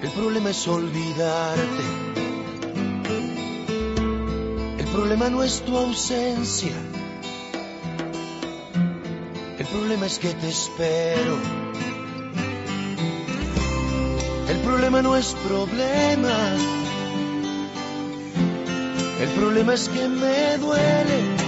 [0.00, 1.84] El problema es olvidarte.
[4.78, 6.76] El problema no es tu ausencia.
[9.58, 11.36] El problema es que te espero.
[14.48, 16.38] El problema no es problema.
[19.20, 21.47] El problema es que me duele.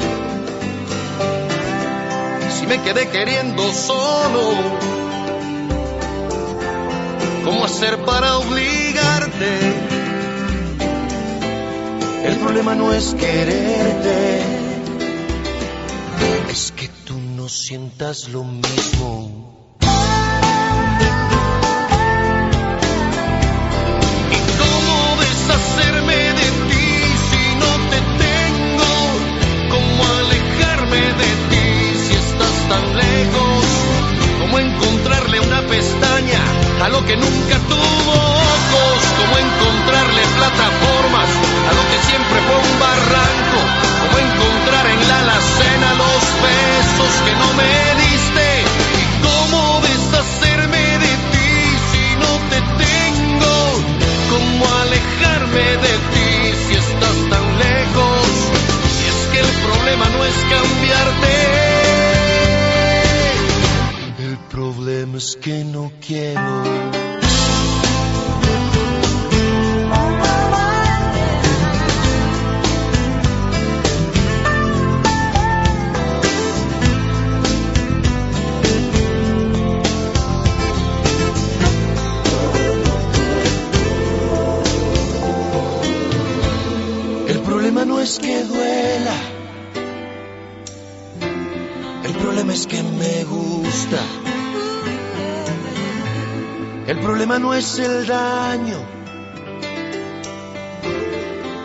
[2.71, 4.53] Me quedé queriendo solo,
[7.43, 9.59] ¿cómo hacer para obligarte?
[12.23, 14.41] El problema no es quererte,
[16.49, 19.40] es que tú no sientas lo mismo.
[88.01, 89.15] Es que duela.
[92.03, 93.99] El problema es que me gusta.
[96.87, 98.79] El problema no es el daño.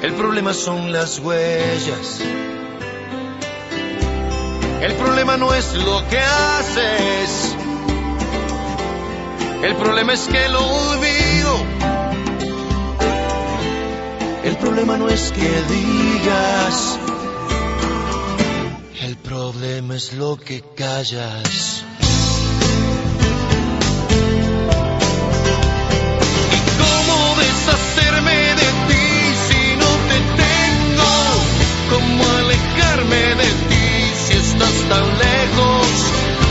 [0.02, 2.20] El problema son las huellas.
[4.82, 7.56] El problema no es lo que haces.
[9.62, 11.35] El problema es que lo olvido.
[14.66, 16.98] Problema no es que digas.
[19.00, 21.84] El problema es lo que callas.
[26.56, 29.06] ¿Y cómo deshacerme de ti
[29.46, 31.12] si no te tengo?
[31.92, 33.86] ¿Cómo alejarme de ti
[34.26, 35.85] si estás tan lejos?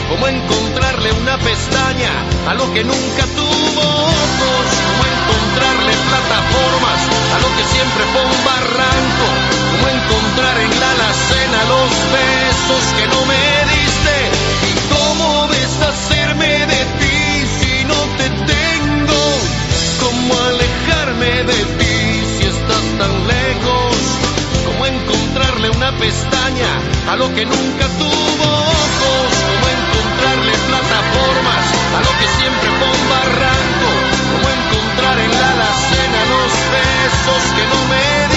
[0.09, 2.11] ¿Cómo encontrarle una pestaña
[2.47, 4.65] a lo que nunca tuvo ojos?
[4.85, 6.99] ¿Cómo encontrarle plataformas
[7.33, 9.25] a lo que siempre fue un barranco?
[9.71, 14.15] ¿Cómo encontrar en la alacena los besos que no me diste?
[14.69, 19.21] ¿Y cómo deshacerme de ti si no te tengo?
[20.01, 24.34] ¿Cómo alejarme de ti si estás tan lejos?
[24.75, 26.67] ¿Cómo encontrarle una pestaña
[27.07, 29.31] a lo que nunca tuvo ojos?
[29.47, 31.65] ¿Cómo encontrarle plataformas
[31.95, 33.87] a lo que siempre fue un barranco?
[34.33, 38.34] ¿Cómo encontrar en la alacena los besos que no me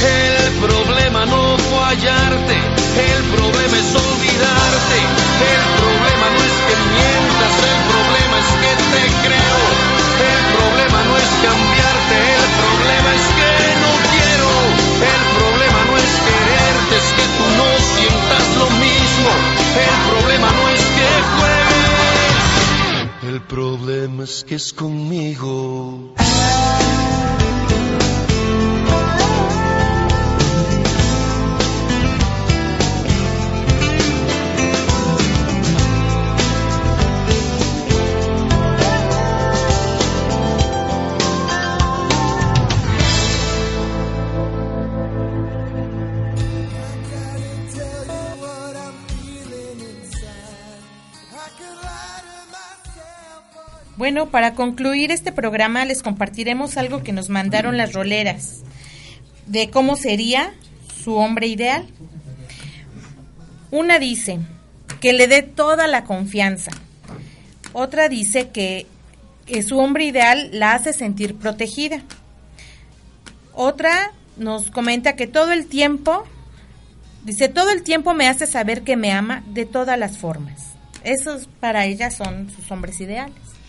[0.00, 4.98] El problema no fue hallarte, el problema es olvidarte.
[5.44, 9.60] El problema no es que mientas, el problema es que te creo.
[10.24, 13.52] El problema no es cambiarte, el problema es que
[13.84, 14.50] no quiero.
[15.04, 19.30] El problema no es quererte, es que tú no sientas lo mismo.
[19.84, 21.80] El problema no es que juegues.
[23.34, 25.99] El problema es que es conmigo.
[54.10, 58.62] Bueno, para concluir este programa les compartiremos algo que nos mandaron las roleras
[59.46, 60.52] de cómo sería
[61.04, 61.86] su hombre ideal.
[63.70, 64.40] Una dice
[65.00, 66.72] que le dé toda la confianza.
[67.72, 68.88] Otra dice que,
[69.64, 72.02] su hombre ideal la hace sentir protegida.
[73.54, 76.24] Otra nos comenta que todo el tiempo,
[77.22, 80.72] dice, todo el tiempo me hace saber que me ama de todas las formas.
[81.04, 83.59] Esos para ella son sus hombres ideales.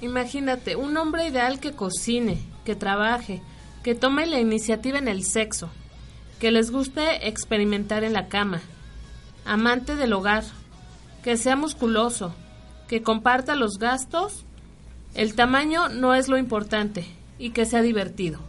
[0.00, 3.40] Imagínate, un hombre ideal que cocine, que trabaje,
[3.82, 5.70] que tome la iniciativa en el sexo,
[6.38, 8.60] que les guste experimentar en la cama,
[9.46, 10.44] amante del hogar,
[11.22, 12.34] que sea musculoso,
[12.88, 14.44] que comparta los gastos,
[15.14, 17.06] el tamaño no es lo importante
[17.38, 18.40] y que sea divertido.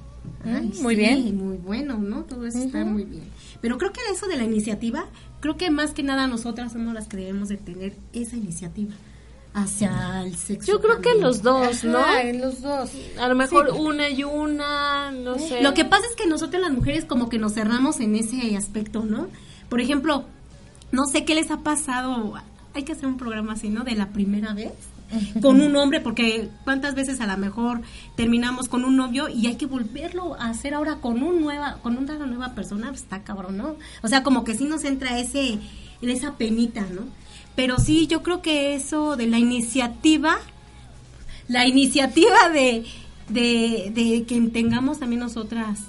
[0.44, 1.38] Ay, muy sí, bien.
[1.38, 2.24] Muy bueno, ¿no?
[2.24, 3.24] Todo eso está muy bien.
[3.62, 5.06] Pero creo que eso de la iniciativa,
[5.40, 8.94] creo que más que nada nosotras somos las que debemos de tener esa iniciativa
[9.58, 10.72] hacia el sexo.
[10.72, 11.22] Yo creo que también.
[11.22, 11.98] los dos, ¿no?
[11.98, 12.92] Ajá, en los dos.
[13.20, 15.64] A lo mejor una y una, no sé.
[15.64, 19.04] Lo que pasa es que nosotras las mujeres como que nos cerramos en ese aspecto,
[19.04, 19.28] ¿no?
[19.68, 20.26] Por ejemplo,
[20.92, 22.36] no sé qué les ha pasado,
[22.76, 23.84] hay que hacer un programa así, ¿no?
[23.84, 24.74] De la primera vez
[25.42, 27.82] con un hombre, porque cuántas veces a lo mejor
[28.16, 31.98] terminamos con un novio y hay que volverlo a hacer ahora con un nueva, con
[31.98, 33.76] una nueva persona, pues está cabrón, ¿no?
[34.04, 35.60] O sea, como que sí nos entra ese,
[36.02, 37.04] esa penita, ¿no?
[37.58, 40.38] Pero sí, yo creo que eso de la iniciativa,
[41.48, 42.86] la iniciativa de,
[43.30, 45.80] de, que tengamos también nosotras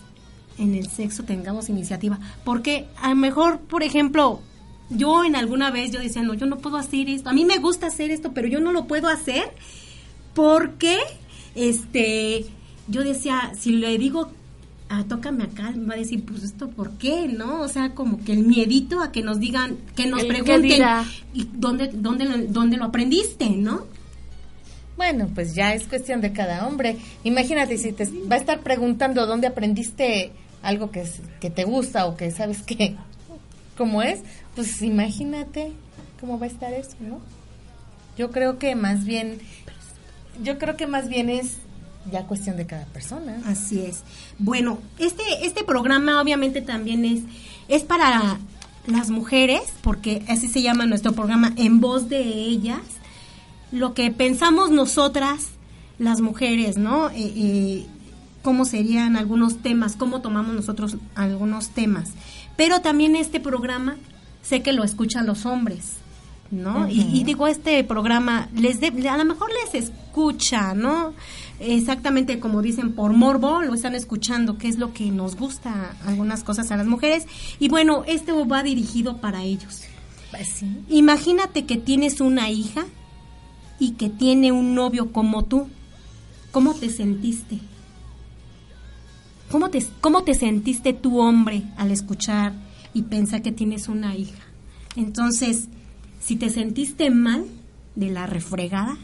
[0.56, 2.18] en el sexo, tengamos iniciativa.
[2.42, 4.40] Porque a lo mejor, por ejemplo,
[4.88, 7.28] yo en alguna vez yo decía, no, yo no puedo hacer esto.
[7.28, 9.52] A mí me gusta hacer esto, pero yo no lo puedo hacer
[10.32, 10.96] porque,
[11.54, 12.46] este,
[12.86, 14.30] yo decía, si le digo,
[14.88, 17.28] ah, tócame acá, me va a decir, pues esto, ¿por qué?
[17.28, 17.60] ¿No?
[17.60, 21.04] O sea, como que el miedito a que nos digan, que nos El pregunten, dirá.
[21.34, 23.84] ¿y dónde, dónde, lo- dónde lo aprendiste, no?
[24.96, 26.96] Bueno, pues ya es cuestión de cada hombre.
[27.22, 30.32] Imagínate si te va a estar preguntando dónde aprendiste
[30.62, 31.04] algo que,
[31.40, 32.96] que te gusta o que sabes que
[33.76, 34.20] cómo es,
[34.56, 35.72] pues imagínate
[36.20, 37.20] cómo va a estar eso, ¿no?
[38.16, 39.38] Yo creo que más bien,
[40.42, 41.58] yo creo que más bien es
[42.10, 43.40] ya cuestión de cada persona.
[43.46, 44.02] Así es.
[44.38, 47.20] Bueno, este, este programa obviamente también es,
[47.68, 48.38] es para
[48.86, 52.80] las mujeres, porque así se llama nuestro programa, en voz de ellas,
[53.70, 55.48] lo que pensamos nosotras,
[55.98, 57.10] las mujeres, ¿no?
[57.10, 57.86] Eh, eh,
[58.42, 62.10] cómo serían algunos temas, cómo tomamos nosotros algunos temas.
[62.56, 63.96] Pero también este programa,
[64.42, 65.94] sé que lo escuchan los hombres.
[66.50, 66.88] ¿no?
[66.88, 71.12] y, y digo, este programa, les de- a lo mejor les escucha, ¿no?
[71.60, 76.44] Exactamente como dicen, por morbo, lo están escuchando, que es lo que nos gusta algunas
[76.44, 77.26] cosas a las mujeres.
[77.58, 79.82] Y bueno, este va dirigido para ellos.
[80.30, 80.66] Pues sí.
[80.88, 82.86] Imagínate que tienes una hija
[83.78, 85.68] y que tiene un novio como tú.
[86.52, 87.58] ¿Cómo te sentiste?
[89.50, 92.52] ¿Cómo te, cómo te sentiste tu hombre al escuchar
[92.94, 94.44] y pensar que tienes una hija?
[94.94, 95.68] Entonces,
[96.20, 97.46] si te sentiste mal
[97.94, 98.96] de la refregada,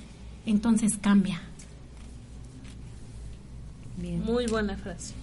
[0.47, 1.41] entonces cambia.
[4.05, 4.23] Bien.
[4.23, 5.15] Muy buena frase.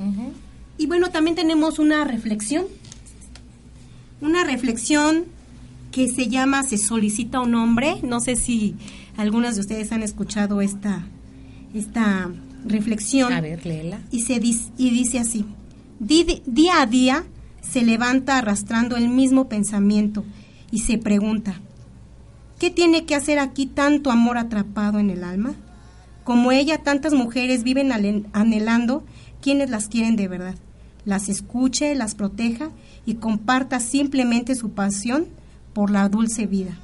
[0.79, 2.65] Y bueno, también tenemos una reflexión.
[4.21, 5.25] Una reflexión
[5.91, 7.97] que se llama Se solicita un hombre.
[8.01, 8.75] No sé si
[9.17, 11.03] algunas de ustedes han escuchado esta,
[11.75, 12.31] esta
[12.65, 13.31] reflexión.
[13.33, 14.01] A ver, léela.
[14.09, 15.45] Y, se dis- y dice así,
[15.99, 17.23] Di- día a día
[17.61, 20.23] se levanta arrastrando el mismo pensamiento
[20.71, 21.61] y se pregunta,
[22.59, 25.53] ¿qué tiene que hacer aquí tanto amor atrapado en el alma?
[26.31, 27.91] Como ella, tantas mujeres viven
[28.31, 29.03] anhelando
[29.41, 30.55] quienes las quieren de verdad,
[31.03, 32.69] las escuche, las proteja
[33.05, 35.27] y comparta simplemente su pasión
[35.73, 36.77] por la dulce vida.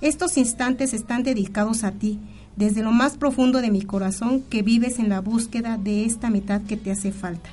[0.00, 2.20] Estos instantes están dedicados a ti,
[2.54, 6.62] desde lo más profundo de mi corazón, que vives en la búsqueda de esta mitad
[6.62, 7.50] que te hace falta.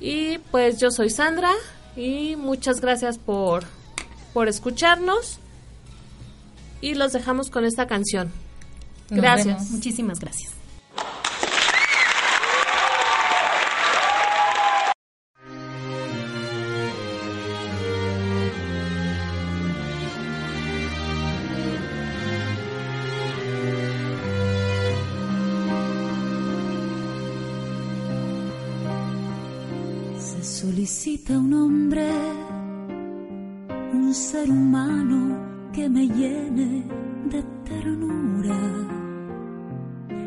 [0.00, 1.52] Y pues yo soy Sandra
[1.96, 3.64] y muchas gracias por,
[4.32, 5.38] por escucharnos.
[6.80, 8.32] Y los dejamos con esta canción.
[9.10, 9.46] Nos Gracias.
[9.46, 9.70] vemos.
[9.70, 10.61] Muchísimas gracias.
[31.30, 32.10] Un hombre,
[33.92, 36.84] un ser humano que me llene
[37.26, 38.58] de ternura,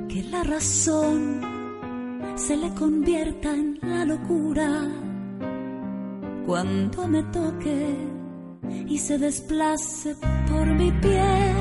[0.07, 1.41] que la razón
[2.35, 4.87] se le convierta en la locura
[6.45, 7.95] cuando me toque
[8.87, 10.15] y se desplace
[10.49, 11.55] por mi piel.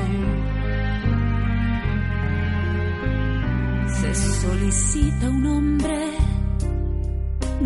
[3.87, 6.34] Se solicita un hombre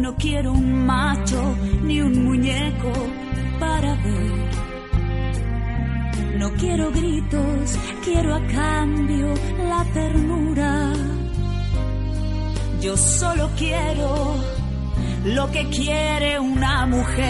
[0.01, 2.91] no quiero un macho ni un muñeco
[3.59, 4.49] para ver.
[6.37, 9.33] No quiero gritos, quiero a cambio
[9.67, 10.93] la ternura.
[12.81, 14.35] Yo solo quiero
[15.25, 17.25] lo que quiere una mujer.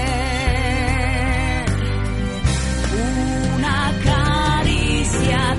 [3.56, 5.58] Una caricia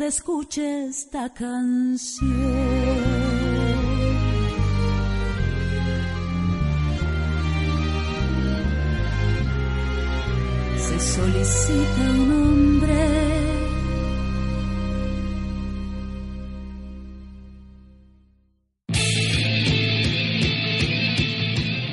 [0.00, 2.30] usted escuche esta canción.
[10.78, 12.94] Se solicita un hombre.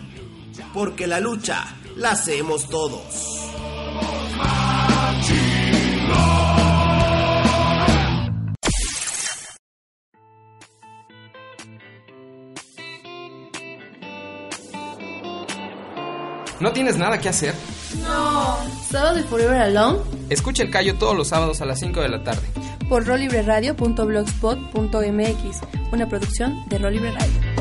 [0.73, 3.01] porque la lucha la hacemos todos.
[16.59, 17.53] ¿No tienes nada que hacer?
[18.01, 18.57] No.
[18.89, 19.99] ¿Sábado de Forever Alone?
[20.29, 22.41] Escucha el callo todos los sábados a las 5 de la tarde.
[22.89, 25.61] Por rolibreradio.blogspot.mx.
[25.91, 27.54] Una producción de Rol Libre Radio.